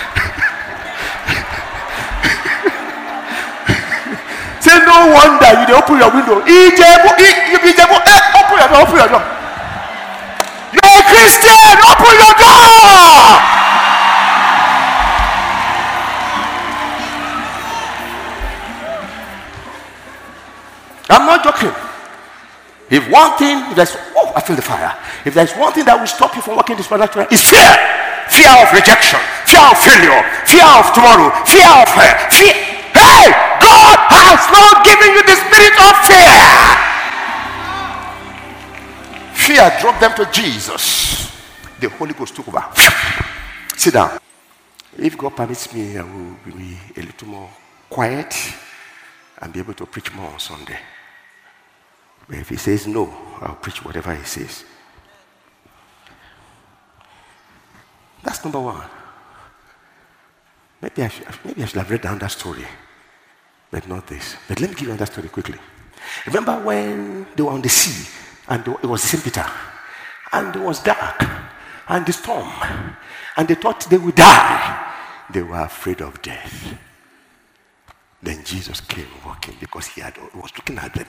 Say 4.61 4.77
no 4.85 5.09
wonder 5.17 5.51
you 5.69 5.75
open 5.77 5.97
your 5.99 6.11
window. 6.13 6.41
Ijebu, 6.45 7.09
I- 7.17 7.49
you 7.53 7.59
be 7.65 7.71
Ijebu. 7.73 7.97
Eh, 7.97 8.21
open 8.41 8.57
your 8.61 8.69
door, 8.69 8.83
open 8.85 8.97
your 9.01 9.09
door. 9.09 9.25
You're 10.73 10.85
a 10.85 11.03
Christian. 11.09 11.77
Open 11.91 12.13
your 12.21 12.35
door. 12.37 13.50
I'm 21.11 21.27
not 21.27 21.43
joking. 21.43 21.75
If 22.91 23.07
one 23.11 23.39
thing, 23.39 23.59
if 23.71 23.77
there's, 23.77 23.97
oh, 24.15 24.33
I 24.35 24.41
feel 24.41 24.57
the 24.57 24.63
fire. 24.63 24.95
If 25.25 25.35
there's 25.35 25.55
one 25.55 25.73
thing 25.73 25.85
that 25.87 25.99
will 25.99 26.11
stop 26.11 26.35
you 26.35 26.43
from 26.43 26.57
walking 26.57 26.77
this 26.77 26.87
supernatural, 26.87 27.27
it's 27.31 27.47
fear. 27.47 27.71
Fear 28.31 28.51
of 28.63 28.71
rejection, 28.71 29.19
fear 29.47 29.63
of 29.63 29.79
failure, 29.79 30.23
fear 30.47 30.67
of 30.67 30.87
tomorrow, 30.95 31.35
fear 31.47 31.67
of 31.67 31.91
her, 31.91 32.11
fear. 32.31 32.55
Hey, 32.95 33.27
God 33.59 33.99
has 34.11 34.43
not 34.55 34.87
given 34.87 35.11
you 35.19 35.23
the 35.27 35.35
spirit 35.39 35.75
of 35.83 35.95
fear. 36.07 36.39
Fear 39.35 39.67
drove 39.83 39.99
them 39.99 40.15
to 40.15 40.31
Jesus. 40.31 41.31
The 41.81 41.89
Holy 41.91 42.15
Ghost 42.15 42.37
took 42.37 42.47
over. 42.47 42.63
Sit 43.77 43.95
down. 43.95 44.19
If 44.99 45.17
God 45.19 45.35
permits 45.35 45.73
me, 45.75 45.97
I 45.97 46.03
will 46.03 46.37
be 46.45 46.77
a 46.97 47.03
little 47.03 47.29
more 47.29 47.51
quiet 47.89 48.35
and 49.39 49.53
be 49.53 49.61
able 49.61 49.75
to 49.75 49.87
preach 49.87 50.13
more 50.13 50.31
on 50.31 50.39
Sunday. 50.39 50.79
But 52.31 52.39
if 52.39 52.49
he 52.49 52.57
says 52.57 52.87
no, 52.87 53.13
I'll 53.41 53.57
preach 53.57 53.85
whatever 53.85 54.15
he 54.15 54.23
says. 54.23 54.65
That's 58.23 58.45
number 58.45 58.61
one. 58.61 58.89
Maybe 60.81 61.03
I, 61.03 61.09
should, 61.09 61.27
maybe 61.45 61.63
I 61.63 61.67
should 61.67 61.79
have 61.79 61.91
read 61.91 62.03
down 62.03 62.21
that 62.21 62.31
story, 62.31 62.65
but 63.73 63.89
not 63.89 64.07
this. 64.07 64.37
But 64.47 64.61
let 64.61 64.71
me 64.71 64.77
give 64.77 64.89
you 64.89 64.97
that 64.97 65.11
story 65.11 65.29
quickly. 65.29 65.59
Remember 66.27 66.57
when 66.65 67.27
they 67.35 67.43
were 67.43 67.51
on 67.51 67.63
the 67.63 67.69
sea 67.69 68.09
and 68.49 68.67
it 68.67 68.87
was 68.87 69.03
St. 69.03 69.25
Peter 69.25 69.47
and 70.33 70.55
it 70.55 70.63
was 70.63 70.81
dark 70.85 71.25
and 71.89 72.07
the 72.07 72.13
storm 72.13 72.49
and 73.37 73.49
they 73.49 73.57
thought 73.57 73.81
they 73.91 73.99
would 73.99 74.15
die. 74.15 74.95
They 75.33 75.43
were 75.43 75.63
afraid 75.63 76.01
of 76.01 76.23
death. 76.23 76.79
Then 78.23 78.45
Jesus 78.45 78.81
came 78.81 79.09
walking 79.27 79.57
because 79.59 79.89
he, 79.89 80.01
had, 80.01 80.17
was 80.35 80.53
looking 80.57 80.79
at 80.79 80.95
them. 80.95 81.07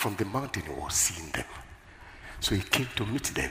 From 0.00 0.16
the 0.16 0.24
mountain, 0.24 0.62
he 0.62 0.72
was 0.72 0.94
seeing 0.94 1.28
them. 1.28 1.44
So 2.40 2.54
he 2.54 2.62
came 2.62 2.88
to 2.96 3.04
meet 3.04 3.24
them 3.34 3.50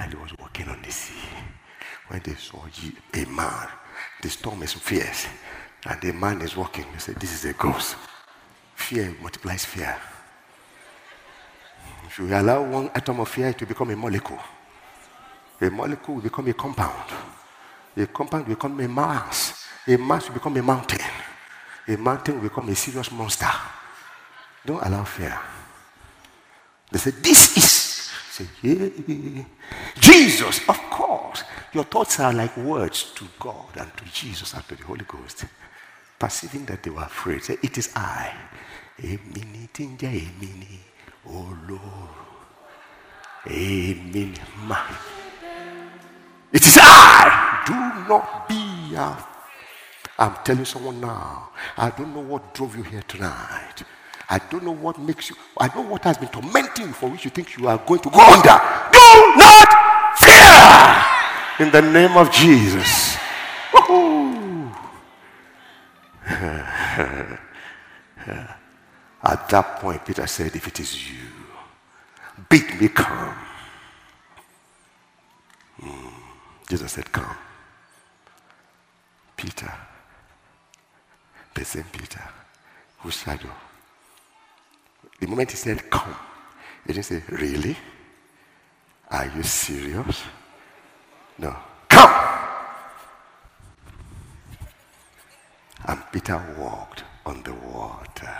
and 0.00 0.12
he 0.12 0.18
was 0.18 0.36
walking 0.36 0.68
on 0.68 0.82
the 0.82 0.90
sea. 0.90 1.14
When 2.08 2.20
they 2.24 2.34
saw 2.34 2.64
a 3.14 3.24
man, 3.26 3.68
the 4.20 4.30
storm 4.30 4.64
is 4.64 4.72
fierce, 4.72 5.28
and 5.86 6.00
the 6.00 6.12
man 6.12 6.42
is 6.42 6.56
walking, 6.56 6.86
they 6.92 6.98
said, 6.98 7.20
This 7.20 7.32
is 7.32 7.44
a 7.44 7.52
ghost. 7.52 7.94
Fear 8.74 9.14
multiplies 9.22 9.64
fear. 9.64 9.96
If 12.04 12.18
you 12.18 12.26
allow 12.34 12.68
one 12.68 12.90
atom 12.92 13.20
of 13.20 13.28
fear 13.28 13.52
to 13.52 13.64
become 13.64 13.90
a 13.90 13.96
molecule, 13.96 14.40
a 15.60 15.70
molecule 15.70 16.16
will 16.16 16.22
become 16.24 16.48
a 16.48 16.54
compound. 16.54 17.12
A 17.96 18.06
compound 18.08 18.48
will 18.48 18.56
become 18.56 18.80
a 18.80 18.88
mass. 18.88 19.68
A 19.86 19.96
mass 19.96 20.26
will 20.26 20.34
become 20.34 20.56
a 20.56 20.62
mountain. 20.64 20.98
A 21.86 21.96
mountain 21.96 22.34
will 22.34 22.48
become 22.48 22.68
a 22.68 22.74
serious 22.74 23.12
monster. 23.12 23.46
Don't 24.66 24.82
allow 24.84 25.04
fear. 25.04 25.38
They 26.90 26.98
said, 26.98 27.14
This 27.22 27.56
is. 27.56 28.10
Say, 28.30 28.46
yeah. 28.62 29.44
Jesus, 29.98 30.60
of 30.68 30.78
course. 30.90 31.44
Your 31.72 31.84
thoughts 31.84 32.20
are 32.20 32.32
like 32.32 32.56
words 32.56 33.12
to 33.14 33.26
God 33.38 33.76
and 33.76 33.96
to 33.96 34.04
Jesus 34.12 34.54
and 34.54 34.66
to 34.68 34.76
the 34.76 34.84
Holy 34.84 35.04
Ghost. 35.06 35.44
Perceiving 36.18 36.64
that 36.66 36.82
they 36.82 36.90
were 36.90 37.02
afraid, 37.02 37.42
say, 37.42 37.56
It 37.62 37.78
is 37.78 37.90
I. 37.94 38.32
Emini 38.98 39.68
tinja 39.72 40.10
Lord. 41.68 41.80
Emini 43.44 44.38
ma. 44.66 44.78
It 46.52 46.66
is 46.66 46.78
I. 46.80 47.62
Do 47.66 48.08
not 48.08 48.48
be 48.48 48.96
afraid. 48.96 49.26
I'm 50.20 50.34
telling 50.44 50.66
someone 50.66 51.00
now, 51.00 51.48
I 51.78 51.88
don't 51.88 52.14
know 52.14 52.20
what 52.20 52.52
drove 52.52 52.76
you 52.76 52.82
here 52.82 53.02
tonight. 53.08 53.82
I 54.30 54.38
don't 54.38 54.62
know 54.62 54.70
what 54.74 54.96
makes 54.98 55.28
you, 55.28 55.36
I 55.58 55.66
know 55.74 55.82
what 55.82 56.04
has 56.04 56.16
been 56.16 56.28
tormenting 56.28 56.86
you 56.86 56.92
for 56.92 57.10
which 57.10 57.24
you 57.24 57.30
think 57.30 57.56
you 57.56 57.66
are 57.66 57.78
going 57.78 58.00
to 58.00 58.10
go 58.10 58.20
under. 58.20 58.60
Do 58.92 59.34
not 59.36 59.68
fear 60.16 61.66
in 61.66 61.72
the 61.72 61.82
name 61.82 62.16
of 62.16 62.30
Jesus. 62.30 63.16
At 69.22 69.48
that 69.48 69.80
point, 69.80 70.04
Peter 70.04 70.26
said, 70.26 70.54
If 70.54 70.68
it 70.68 70.80
is 70.80 71.10
you, 71.10 71.26
bid 72.48 72.80
me 72.80 72.88
come. 72.88 73.34
Hmm. 75.80 76.08
Jesus 76.68 76.92
said, 76.92 77.10
Come. 77.10 77.36
Peter, 79.36 79.72
the 81.54 81.64
same 81.64 81.84
Peter, 81.92 82.22
whose 82.98 83.16
shadow. 83.16 83.50
The 85.20 85.26
moment 85.26 85.50
he 85.50 85.56
said, 85.56 85.88
Come, 85.90 86.16
he 86.86 86.94
didn't 86.94 87.04
say, 87.04 87.22
Really? 87.28 87.76
Are 89.10 89.30
you 89.36 89.42
serious? 89.42 90.22
No. 91.38 91.54
Come! 91.88 92.14
And 95.86 96.02
Peter 96.12 96.42
walked 96.58 97.04
on 97.26 97.42
the 97.42 97.54
water. 97.54 98.36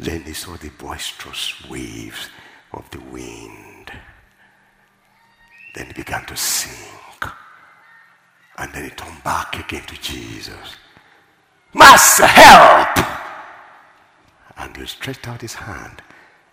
Then 0.00 0.22
he 0.22 0.32
saw 0.32 0.56
the 0.56 0.70
boisterous 0.70 1.68
waves 1.68 2.30
of 2.72 2.88
the 2.90 3.00
wind. 3.00 3.92
Then 5.74 5.86
he 5.86 5.92
began 5.92 6.24
to 6.26 6.36
sink. 6.36 7.24
And 8.56 8.72
then 8.72 8.84
he 8.84 8.90
turned 8.90 9.22
back 9.22 9.58
again 9.58 9.84
to 9.86 10.00
Jesus. 10.00 10.76
Master, 11.74 12.26
help! 12.26 13.17
And 14.58 14.76
he 14.76 14.86
stretched 14.86 15.28
out 15.28 15.40
his 15.40 15.54
hand. 15.54 16.02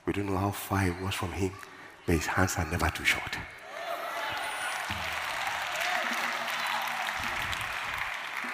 We 0.05 0.13
don't 0.13 0.27
know 0.27 0.37
how 0.37 0.51
far 0.51 0.87
it 0.87 1.01
was 1.01 1.15
from 1.15 1.31
him, 1.31 1.51
but 2.05 2.15
his 2.15 2.27
hands 2.27 2.55
are 2.57 2.65
never 2.69 2.89
too 2.89 3.03
short. 3.03 3.37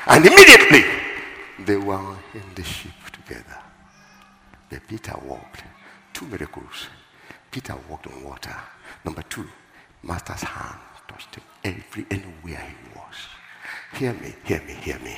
And 0.07 0.25
immediately 0.25 0.83
they 1.59 1.75
were 1.75 2.15
in 2.33 2.43
the 2.55 2.63
ship 2.63 2.91
together. 3.11 3.57
But 4.69 4.87
Peter 4.87 5.15
walked. 5.23 5.63
Two 6.13 6.25
miracles. 6.25 6.87
Peter 7.51 7.75
walked 7.89 8.07
on 8.07 8.23
water. 8.23 8.55
Number 9.03 9.21
two, 9.23 9.47
Master's 10.03 10.43
hand 10.43 10.79
touched 11.07 11.35
him 11.35 11.43
every 11.63 12.05
anywhere 12.09 12.65
he 12.67 12.97
was. 12.97 13.15
Hear 13.93 14.13
me, 14.13 14.33
hear 14.45 14.61
me, 14.61 14.73
hear 14.73 14.99
me. 14.99 15.17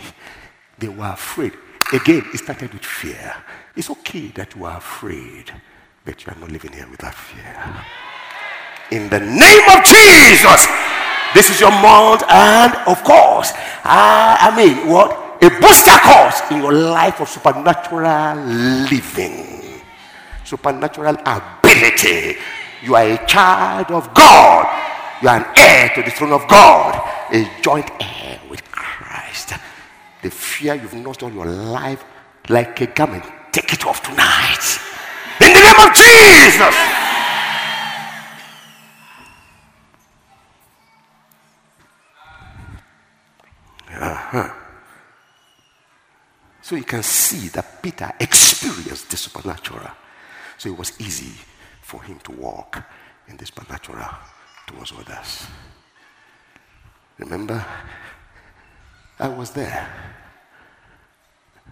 They 0.80 0.90
were 0.90 1.06
afraid. 1.06 1.54
Again, 1.94 2.26
it 2.34 2.40
started 2.40 2.74
with 2.74 2.84
fear. 2.84 3.36
It's 3.76 3.88
okay 3.92 4.34
that 4.34 4.56
you 4.56 4.66
are 4.66 4.78
afraid, 4.78 5.54
but 6.04 6.26
you 6.26 6.34
are 6.34 6.40
not 6.40 6.50
living 6.50 6.74
here 6.74 6.88
without 6.90 7.14
fear. 7.14 7.54
In 8.90 9.10
the 9.10 9.20
name 9.20 9.66
of 9.70 9.86
Jesus, 9.86 10.66
this 11.36 11.54
is 11.54 11.62
your 11.62 11.70
month, 11.70 12.24
and 12.28 12.74
of 12.90 13.04
course, 13.04 13.54
I, 13.86 14.50
mean, 14.58 14.90
what? 14.90 15.38
A 15.44 15.50
booster 15.62 15.94
course 16.02 16.42
in 16.50 16.66
your 16.66 16.74
life 16.74 17.22
of 17.22 17.30
supernatural 17.30 18.42
living, 18.90 19.82
supernatural 20.44 21.16
ability. 21.24 22.38
You 22.82 22.96
are 22.96 23.06
a 23.06 23.26
child 23.28 23.92
of 23.92 24.12
God. 24.16 24.66
You 25.22 25.30
are 25.30 25.38
an 25.38 25.46
heir 25.58 25.90
to 25.94 26.02
the 26.02 26.10
throne 26.10 26.34
of 26.34 26.48
God, 26.48 26.96
a 27.32 27.48
joint 27.62 27.92
heir. 28.02 28.33
The 30.24 30.32
fear 30.32 30.76
you've 30.76 30.94
lost 31.06 31.22
all 31.22 31.32
your 31.32 31.46
life, 31.46 32.04
like 32.50 32.80
a 32.82 32.88
garment, 32.88 33.26
take 33.52 33.74
it 33.74 33.86
off 33.86 34.02
tonight. 34.02 34.80
In 35.42 35.54
the 35.54 35.60
name 35.60 35.80
of 35.80 35.94
Jesus. 35.94 36.76
Uh-huh. 43.96 44.54
So 46.62 46.76
you 46.78 46.84
can 46.86 47.04
see 47.04 47.50
that 47.50 47.84
Peter 47.84 48.12
experienced 48.20 49.12
the 49.12 49.18
supernatural. 49.18 49.92
So 50.58 50.70
it 50.70 50.78
was 50.78 51.00
easy 51.02 51.34
for 51.82 52.02
him 52.02 52.20
to 52.20 52.32
walk 52.32 52.82
in 53.28 53.36
the 53.36 53.46
supernatural 53.46 54.08
towards 54.66 54.94
others. 54.94 55.48
Remember, 57.18 57.64
I 59.20 59.28
was 59.28 59.52
there. 59.52 59.90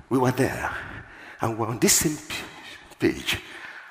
We 0.09 0.17
were 0.17 0.31
there. 0.31 0.71
And 1.41 1.57
we're 1.57 1.67
on 1.67 1.79
this 1.79 1.93
same 1.93 2.17
page. 2.99 3.39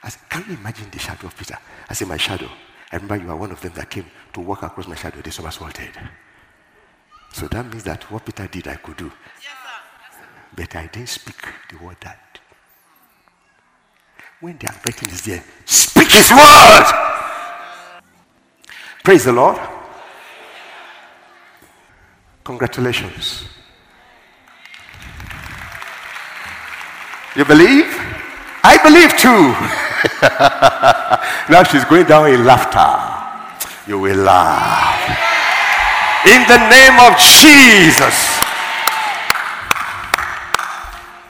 I 0.02 0.08
said, 0.08 0.22
Can 0.28 0.44
you 0.48 0.54
imagine 0.54 0.88
the 0.90 0.98
shadow 0.98 1.26
of 1.26 1.36
Peter? 1.36 1.58
I 1.88 1.94
said, 1.94 2.08
My 2.08 2.16
shadow. 2.16 2.48
I 2.92 2.96
remember 2.96 3.16
you 3.16 3.30
are 3.30 3.36
one 3.36 3.52
of 3.52 3.60
them 3.60 3.72
that 3.74 3.90
came 3.90 4.06
to 4.32 4.40
walk 4.40 4.62
across 4.62 4.86
my 4.88 4.94
shadow. 4.94 5.20
They 5.20 5.30
somersaulted. 5.30 5.90
So 7.32 7.46
that 7.48 7.66
means 7.70 7.84
that 7.84 8.10
what 8.10 8.24
Peter 8.24 8.46
did, 8.46 8.68
I 8.68 8.76
could 8.76 8.96
do. 8.96 9.12
But 10.54 10.74
I 10.74 10.86
didn't 10.86 11.08
speak 11.08 11.42
the 11.70 11.78
word 11.84 11.96
that. 12.00 12.40
When 14.40 14.58
the 14.58 14.68
anointing 14.68 15.10
is 15.10 15.22
there, 15.22 15.44
speak 15.64 16.10
his 16.10 16.30
word. 16.30 16.84
Praise 19.04 19.24
the 19.24 19.32
Lord. 19.32 19.58
Congratulations. 22.50 23.46
You 27.36 27.44
believe? 27.44 27.86
I 28.64 28.74
believe 28.82 29.14
too. 29.16 29.54
now 31.52 31.62
she's 31.62 31.84
going 31.84 32.06
down 32.06 32.28
in 32.28 32.44
laughter. 32.44 32.90
You 33.86 34.00
will 34.00 34.16
laugh. 34.16 34.98
In 36.26 36.42
the 36.50 36.58
name 36.74 36.98
of 36.98 37.16
Jesus. 37.22 38.18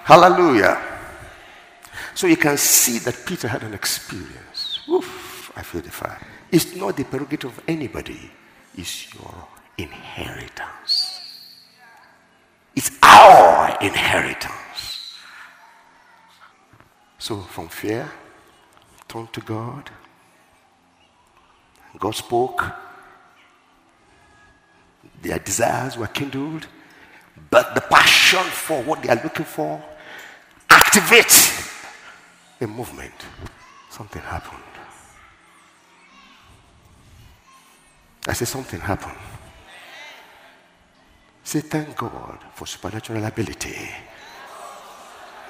Hallelujah. 0.09 0.81
So 2.15 2.29
you 2.29 2.39
can 2.39 2.57
see 2.57 2.97
that 3.01 3.27
Peter 3.27 3.47
had 3.47 3.63
an 3.63 3.75
experience. 3.75 4.81
Oof, 4.89 5.53
I 5.55 5.63
feel 5.63 5.83
the 5.83 5.91
fire. 5.91 6.19
It's 6.51 6.75
not 6.75 6.97
the 6.97 7.05
prerogative 7.05 7.59
of 7.59 7.65
anybody, 7.69 8.31
it's 8.75 9.15
your 9.15 9.35
inheritance. 9.83 10.90
It's 12.75 12.91
our 13.03 13.77
inheritance. 13.81 15.15
So 17.19 17.41
from 17.41 17.69
fear, 17.69 18.11
turn 19.09 19.29
to 19.33 19.41
God. 19.41 19.91
God 21.99 22.15
spoke. 22.15 22.65
Their 25.23 25.39
desires 25.39 25.99
were 25.99 26.07
kindled, 26.07 26.67
but 27.51 27.75
the 27.75 27.83
passion 27.83 28.45
for 28.45 28.83
what 28.83 29.03
they 29.03 29.11
are 29.11 29.21
looking 29.23 29.45
for 29.45 29.83
activates 30.69 31.85
a 32.61 32.67
movement. 32.67 33.15
Something 33.91 34.23
happened. 34.23 34.63
I 38.29 38.33
said, 38.33 38.49
something 38.49 38.81
happened. 38.81 39.17
Say, 41.51 41.63
thank 41.63 41.97
God 41.97 42.39
for 42.55 42.65
supernatural 42.65 43.25
ability. 43.25 43.91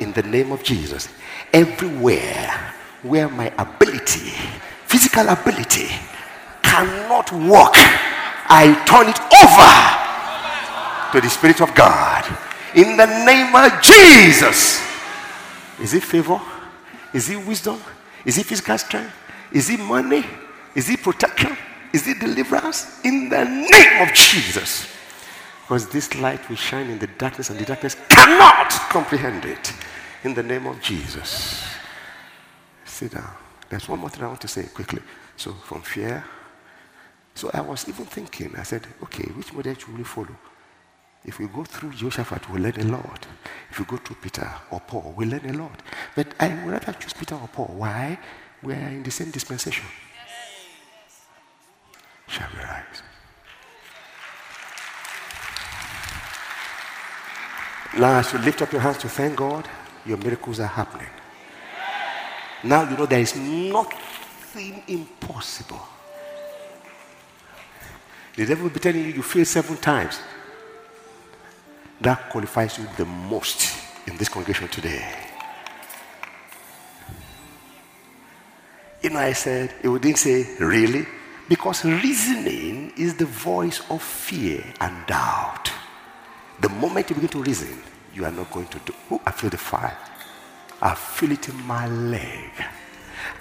In 0.01 0.15
the 0.15 0.23
name 0.23 0.51
of 0.51 0.63
Jesus. 0.63 1.11
Everywhere 1.53 2.73
where 3.03 3.29
my 3.29 3.53
ability, 3.59 4.33
physical 4.87 5.29
ability, 5.29 5.89
cannot 6.63 7.31
work, 7.33 7.75
I 8.49 8.73
turn 8.89 9.11
it 9.13 9.21
over 9.45 11.13
to 11.13 11.21
the 11.21 11.29
Spirit 11.29 11.61
of 11.61 11.75
God. 11.75 12.25
In 12.75 12.97
the 12.97 13.05
name 13.27 13.55
of 13.55 13.71
Jesus. 13.83 14.81
Is 15.83 15.93
it 15.93 16.03
favor? 16.03 16.41
Is 17.13 17.29
it 17.29 17.47
wisdom? 17.47 17.79
Is 18.25 18.39
it 18.39 18.47
physical 18.47 18.79
strength? 18.79 19.13
Is 19.53 19.69
it 19.69 19.81
money? 19.81 20.25
Is 20.75 20.89
it 20.89 21.03
protection? 21.03 21.55
Is 21.93 22.09
it 22.09 22.21
deliverance? 22.21 23.05
In 23.05 23.29
the 23.29 23.45
name 23.45 24.09
of 24.09 24.15
Jesus. 24.15 24.97
Because 25.71 25.87
this 25.87 26.17
light 26.17 26.49
will 26.49 26.57
shine 26.57 26.91
in 26.91 26.99
the 26.99 27.07
darkness, 27.07 27.49
and 27.49 27.57
the 27.57 27.65
darkness 27.65 27.95
cannot 28.09 28.71
comprehend 28.91 29.45
it. 29.45 29.73
In 30.25 30.35
the 30.35 30.43
name 30.43 30.67
of 30.67 30.83
Jesus. 30.83 31.63
Sit 32.85 33.13
down. 33.13 33.31
There's 33.69 33.89
one 33.89 34.01
more 34.01 34.11
thing 34.11 34.25
I 34.25 34.27
want 34.27 34.41
to 34.41 34.49
say 34.49 34.65
quickly. 34.65 35.01
So, 35.37 35.53
from 35.53 35.83
fear. 35.83 36.25
So, 37.37 37.53
I 37.55 37.61
was 37.61 37.89
even 37.89 38.05
thinking, 38.05 38.53
I 38.59 38.65
said, 38.65 38.85
okay, 39.05 39.23
which 39.31 39.53
model 39.53 39.73
should 39.75 39.97
we 39.97 40.03
follow? 40.03 40.37
If 41.25 41.39
we 41.39 41.47
go 41.47 41.63
through 41.63 41.93
Jehoshaphat, 41.93 42.51
we'll 42.51 42.63
learn 42.63 42.81
a 42.81 42.87
lot. 42.87 43.29
If 43.71 43.79
we 43.79 43.85
go 43.85 43.97
through 43.99 44.17
Peter 44.17 44.51
or 44.73 44.81
Paul, 44.81 45.15
we'll 45.17 45.29
learn 45.29 45.49
a 45.51 45.53
lot. 45.53 45.81
But 46.17 46.35
I 46.41 46.49
would 46.49 46.73
rather 46.73 46.95
choose 46.95 47.13
Peter 47.13 47.37
or 47.37 47.47
Paul. 47.47 47.75
Why? 47.77 48.19
We 48.61 48.73
are 48.73 48.89
in 48.89 49.05
the 49.05 49.13
same 49.13 49.31
dispensation. 49.31 49.87
Shall 52.27 52.49
we 52.57 52.59
rise? 52.59 53.03
Now, 57.99 58.19
as 58.19 58.33
you 58.33 58.39
lift 58.39 58.63
up 58.63 58.73
your 58.73 58.81
hands 58.81 58.99
to 58.99 59.09
thank 59.09 59.37
God, 59.37 59.69
your 60.07 60.17
miracles 60.17 60.61
are 60.61 60.67
happening. 60.67 61.09
Now 62.63 62.89
you 62.89 62.97
know 62.97 63.07
there 63.07 63.21
is 63.21 63.35
nothing 63.37 64.83
impossible. 64.87 65.81
The 68.37 68.47
devil 68.47 68.65
will 68.65 68.71
be 68.71 68.81
telling 68.81 69.03
you 69.03 69.13
you 69.13 69.23
failed 69.23 69.47
seven 69.47 69.77
times. 69.77 70.21
That 72.01 72.31
qualifies 72.31 72.79
you 72.79 72.87
the 72.97 73.05
most 73.05 73.77
in 74.07 74.17
this 74.17 74.29
congregation 74.29 74.69
today. 74.69 75.05
You 79.03 79.11
know, 79.11 79.19
I 79.19 79.33
said, 79.33 79.75
it 79.83 80.03
didn't 80.03 80.19
say, 80.19 80.47
really? 80.59 81.07
Because 81.49 81.85
reasoning 81.85 82.93
is 82.97 83.15
the 83.15 83.27
voice 83.27 83.83
of 83.91 84.03
fear 84.03 84.63
and 84.81 85.07
doubt. 85.07 85.60
The 86.61 86.69
moment 86.69 87.09
you 87.09 87.15
begin 87.15 87.31
to 87.31 87.43
reason, 87.43 87.83
you 88.15 88.25
are 88.25 88.31
not 88.31 88.51
going 88.51 88.67
to 88.67 88.79
do. 88.81 88.93
Oh, 89.11 89.21
I 89.25 89.31
feel 89.33 89.51
the 89.51 89.57
fire. 89.57 89.97
I 90.83 90.95
feel 90.95 91.33
it 91.33 91.49
in 91.49 91.57
my 91.67 91.87
leg. 91.89 92.51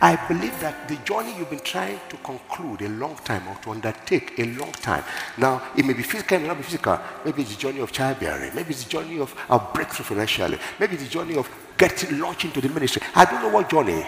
I 0.02 0.16
believe 0.28 0.58
that 0.62 0.88
the 0.88 0.96
journey 0.98 1.38
you've 1.38 1.50
been 1.50 1.60
trying 1.60 2.00
to 2.08 2.18
conclude 2.18 2.82
a 2.82 2.90
long 2.90 3.16
time 3.18 3.46
or 3.50 3.56
to 3.64 3.72
undertake 3.72 4.40
a 4.40 4.46
long 4.46 4.72
time. 4.72 5.04
Now, 5.38 5.62
it 5.76 5.86
may 5.86 5.94
be 5.94 6.04
physical, 6.04 6.38
it 6.38 6.42
may 6.42 6.48
not 6.48 6.58
be 6.58 6.64
physical. 6.64 6.98
Maybe 7.26 7.42
it's 7.42 7.56
the 7.56 7.60
journey 7.60 7.80
of 7.80 7.92
childbearing. 7.92 8.56
Maybe 8.56 8.70
it's 8.70 8.86
the 8.86 8.90
journey 8.90 9.20
of 9.20 9.36
a 9.50 9.60
breakthrough 9.60 10.06
financially. 10.06 10.58
Maybe 10.80 10.94
it's 10.96 11.04
the 11.04 11.10
journey 11.10 11.36
of 11.36 11.50
getting 11.78 12.20
launched 12.20 12.46
into 12.46 12.62
the 12.62 12.70
ministry. 12.70 13.02
I 13.16 13.26
don't 13.26 13.42
know 13.42 13.50
what 13.50 13.70
journey. 13.70 14.06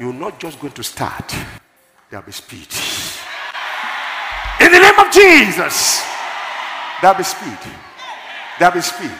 You're 0.00 0.12
not 0.12 0.40
just 0.40 0.58
going 0.58 0.72
to 0.72 0.82
start. 0.82 1.32
There'll 2.10 2.26
be 2.26 2.32
speed. 2.32 2.68
In 4.60 4.72
the 4.72 4.80
name 4.80 4.98
of 4.98 5.12
Jesus. 5.12 6.02
There'll 7.00 7.16
be 7.16 7.24
speed. 7.24 7.58
There'll 8.58 8.74
be 8.74 8.80
speed. 8.80 9.10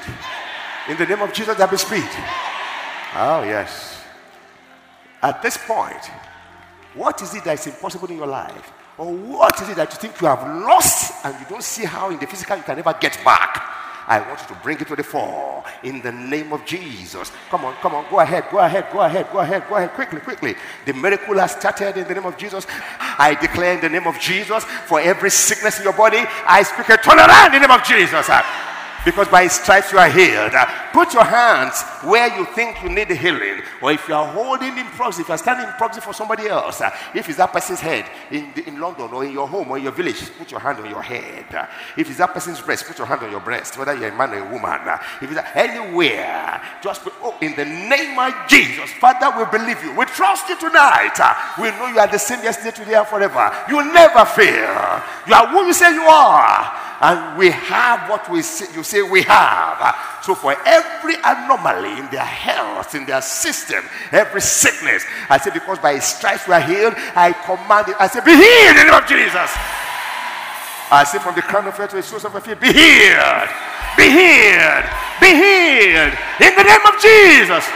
In 0.89 0.97
the 0.97 1.07
name 1.07 1.22
of 1.22 1.33
Jesus, 1.33 1.57
there'll 1.57 1.70
be 1.70 1.76
speed. 1.76 2.09
Oh, 3.14 3.43
yes. 3.45 4.03
At 5.22 5.43
this 5.43 5.57
point, 5.57 6.05
what 6.95 7.22
is 7.22 7.35
it 7.35 7.45
that 7.45 7.59
is 7.59 7.66
impossible 7.66 8.09
in 8.09 8.16
your 8.16 8.26
life? 8.26 8.72
Or 8.99 9.12
what 9.12 9.61
is 9.62 9.68
it 9.68 9.76
that 9.76 9.91
you 9.93 9.99
think 9.99 10.20
you 10.20 10.26
have 10.26 10.43
lost 10.64 11.24
and 11.24 11.35
you 11.41 11.47
don't 11.49 11.62
see 11.62 11.85
how 11.85 12.11
in 12.11 12.18
the 12.18 12.26
physical 12.26 12.57
you 12.57 12.62
can 12.62 12.76
never 12.76 12.95
get 13.01 13.18
back? 13.24 13.72
I 14.07 14.20
want 14.20 14.41
you 14.41 14.49
to 14.49 14.61
bring 14.62 14.80
it 14.80 14.89
to 14.89 14.97
the 14.97 15.03
fore 15.03 15.64
in 15.85 16.03
the 16.03 16.11
name 16.11 16.53
of 16.53 16.66
Jesus. 16.66 17.30
Come 17.49 17.64
on, 17.64 17.74
come 17.76 17.95
on, 17.95 18.05
go 18.11 18.18
ahead, 18.18 18.45
go 18.51 18.59
ahead, 18.59 18.87
go 18.93 19.01
ahead, 19.01 19.28
go 19.33 19.39
ahead, 19.39 19.64
go 19.68 19.76
ahead, 19.76 19.91
quickly, 19.93 20.20
quickly. 20.20 20.57
The 20.85 20.93
miracle 20.93 21.39
has 21.39 21.53
started 21.53 21.97
in 21.97 22.09
the 22.09 22.14
name 22.14 22.26
of 22.26 22.37
Jesus. 22.37 22.66
I 22.99 23.37
declare 23.41 23.74
in 23.74 23.80
the 23.80 23.89
name 23.89 24.07
of 24.07 24.18
Jesus 24.18 24.64
for 24.87 25.01
every 25.01 25.30
sickness 25.30 25.78
in 25.78 25.85
your 25.85 25.93
body, 25.93 26.24
I 26.47 26.62
speak 26.64 26.89
a 26.89 26.99
turnaround 26.99 27.55
in 27.55 27.62
the 27.62 27.68
name 27.68 27.70
of 27.70 27.85
Jesus. 27.85 28.28
Because 29.05 29.28
by 29.28 29.44
his 29.44 29.53
stripes 29.53 29.92
you 29.92 29.98
are 29.98 30.09
healed. 30.09 30.53
Put 30.92 31.14
your 31.14 31.24
hands 31.24 31.82
where 32.05 32.36
you 32.38 32.44
think 32.46 32.82
you 32.82 32.88
need 32.88 33.11
healing. 33.11 33.62
Or 33.80 33.90
if 33.90 34.07
you 34.09 34.14
are 34.14 34.26
holding 34.26 34.78
in 34.78 34.86
proxy, 34.86 35.22
if 35.22 35.28
you 35.28 35.34
are 35.34 35.38
standing 35.38 35.66
in 35.66 35.72
proxy 35.72 36.00
for 36.00 36.12
somebody 36.12 36.46
else, 36.46 36.80
if 37.14 37.28
it's 37.28 37.38
that 37.38 37.53
person's 37.53 37.80
head 37.80 38.05
in, 38.30 38.53
in 38.66 38.78
London 38.78 39.11
or 39.12 39.24
in 39.24 39.32
your 39.32 39.48
home 39.48 39.70
or 39.70 39.78
in 39.78 39.84
your 39.84 39.92
village, 39.92 40.30
put 40.38 40.50
your 40.50 40.61
hand 40.61 40.78
on 40.78 40.88
your 40.88 41.03
head. 41.03 41.46
If 41.96 42.09
it's 42.09 42.18
that 42.18 42.32
person's 42.32 42.61
breast, 42.61 42.86
put 42.86 42.98
your 42.98 43.07
hand 43.07 43.22
on 43.22 43.30
your 43.30 43.40
breast, 43.40 43.76
whether 43.76 43.94
you're 43.94 44.11
a 44.11 44.16
man 44.16 44.30
or 44.34 44.46
a 44.46 44.50
woman. 44.50 44.80
If 45.20 45.32
it's 45.32 45.40
anywhere, 45.55 46.62
just 46.82 47.03
put, 47.03 47.14
oh, 47.22 47.36
in 47.40 47.57
the 47.57 47.64
name 47.64 48.18
of 48.18 48.34
Jesus, 48.46 48.90
Father, 48.92 49.36
we 49.36 49.59
believe 49.59 49.82
you. 49.82 49.96
We 49.96 50.05
trust 50.07 50.48
you 50.48 50.59
tonight. 50.59 51.18
We 51.59 51.70
know 51.70 51.88
you 51.88 51.98
are 51.98 52.09
the 52.09 52.18
same 52.18 52.42
yesterday, 52.44 52.76
today, 52.76 52.94
and 52.94 53.07
forever. 53.07 53.50
You 53.68 53.82
never 53.92 54.24
fail. 54.24 55.03
You 55.26 55.34
are 55.34 55.48
who 55.48 55.66
you 55.66 55.72
say 55.72 55.92
you 55.92 56.03
are 56.03 56.82
and 57.03 57.36
we 57.36 57.50
have 57.50 58.09
what 58.09 58.30
we 58.30 58.42
say, 58.42 58.72
you 58.76 58.84
say 58.84 59.03
we 59.03 59.22
have. 59.22 60.22
So 60.22 60.36
for 60.36 60.55
every 60.64 61.16
anomaly 61.24 61.98
in 61.98 62.09
their 62.11 62.24
health, 62.24 62.94
in 62.94 63.05
their 63.07 63.20
system, 63.20 63.82
every 64.12 64.40
sickness, 64.40 65.05
I 65.28 65.38
say 65.38 65.50
because 65.50 65.80
by 65.80 65.94
his 65.94 66.05
stripes 66.05 66.46
we 66.46 66.55
are 66.55 66.61
healed, 66.61 66.94
I 66.96 67.32
command 67.32 67.88
it. 67.88 67.96
I 67.98 68.07
say, 68.07 68.20
be 68.20 68.30
healed 68.30 68.76
in 68.78 68.86
the 68.86 68.92
name 68.92 69.03
of 69.03 69.09
Jesus. 69.09 69.50
I 70.94 71.03
say 71.03 71.18
from 71.18 71.34
the 71.34 71.42
crown 71.42 71.66
of 71.66 71.76
your 71.76 71.88
to 71.88 71.96
the 71.96 72.03
source 72.05 72.24
of 72.24 72.32
your 72.34 72.40
feet, 72.40 72.61
be 72.61 72.70
healed, 72.70 73.50
be 73.98 74.07
healed, 74.07 74.86
be 75.18 75.34
healed 75.34 76.14
in 76.38 76.55
the 76.55 76.62
name 76.62 76.86
of 76.86 76.94
Jesus. 77.03 77.66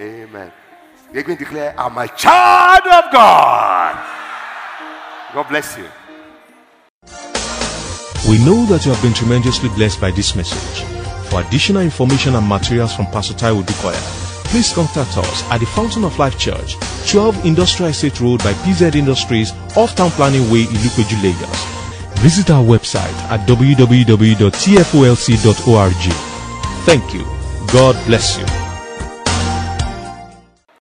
Amen. 0.00 0.52
You're 1.12 1.22
going 1.22 1.36
to 1.36 1.44
declare, 1.44 1.74
I'm 1.76 1.98
a 1.98 2.08
child 2.08 2.86
of 2.86 3.12
God. 3.12 3.92
God 5.34 5.48
bless 5.50 5.76
you. 5.76 5.84
We 8.26 8.38
know 8.44 8.66
that 8.66 8.84
you 8.84 8.92
have 8.92 9.02
been 9.02 9.14
tremendously 9.14 9.68
blessed 9.70 10.00
by 10.00 10.10
this 10.10 10.34
message. 10.34 10.84
For 11.30 11.40
additional 11.42 11.82
information 11.82 12.34
and 12.34 12.48
materials 12.48 12.94
from 12.94 13.06
Pastor 13.06 13.34
Taiwo 13.34 13.62
Odukoya, 13.62 14.00
please 14.46 14.72
contact 14.72 15.16
us 15.18 15.42
at 15.50 15.58
the 15.58 15.66
Fountain 15.66 16.04
of 16.04 16.18
Life 16.18 16.38
Church, 16.38 16.76
12 17.10 17.44
Industrial 17.46 17.90
Estate 17.90 18.20
Road 18.20 18.38
by 18.42 18.52
PZ 18.64 18.94
Industries, 18.96 19.52
off 19.76 19.94
Town 19.94 20.10
Planning 20.12 20.50
Way, 20.50 20.64
Ilupeju, 20.64 21.22
Lagos. 21.22 21.64
Visit 22.22 22.50
our 22.50 22.64
website 22.64 23.14
at 23.30 23.46
www.tfolc.org. 23.46 24.42
Thank 26.84 27.14
you. 27.14 27.24
God 27.72 28.06
bless 28.06 28.38
you. 28.38 28.67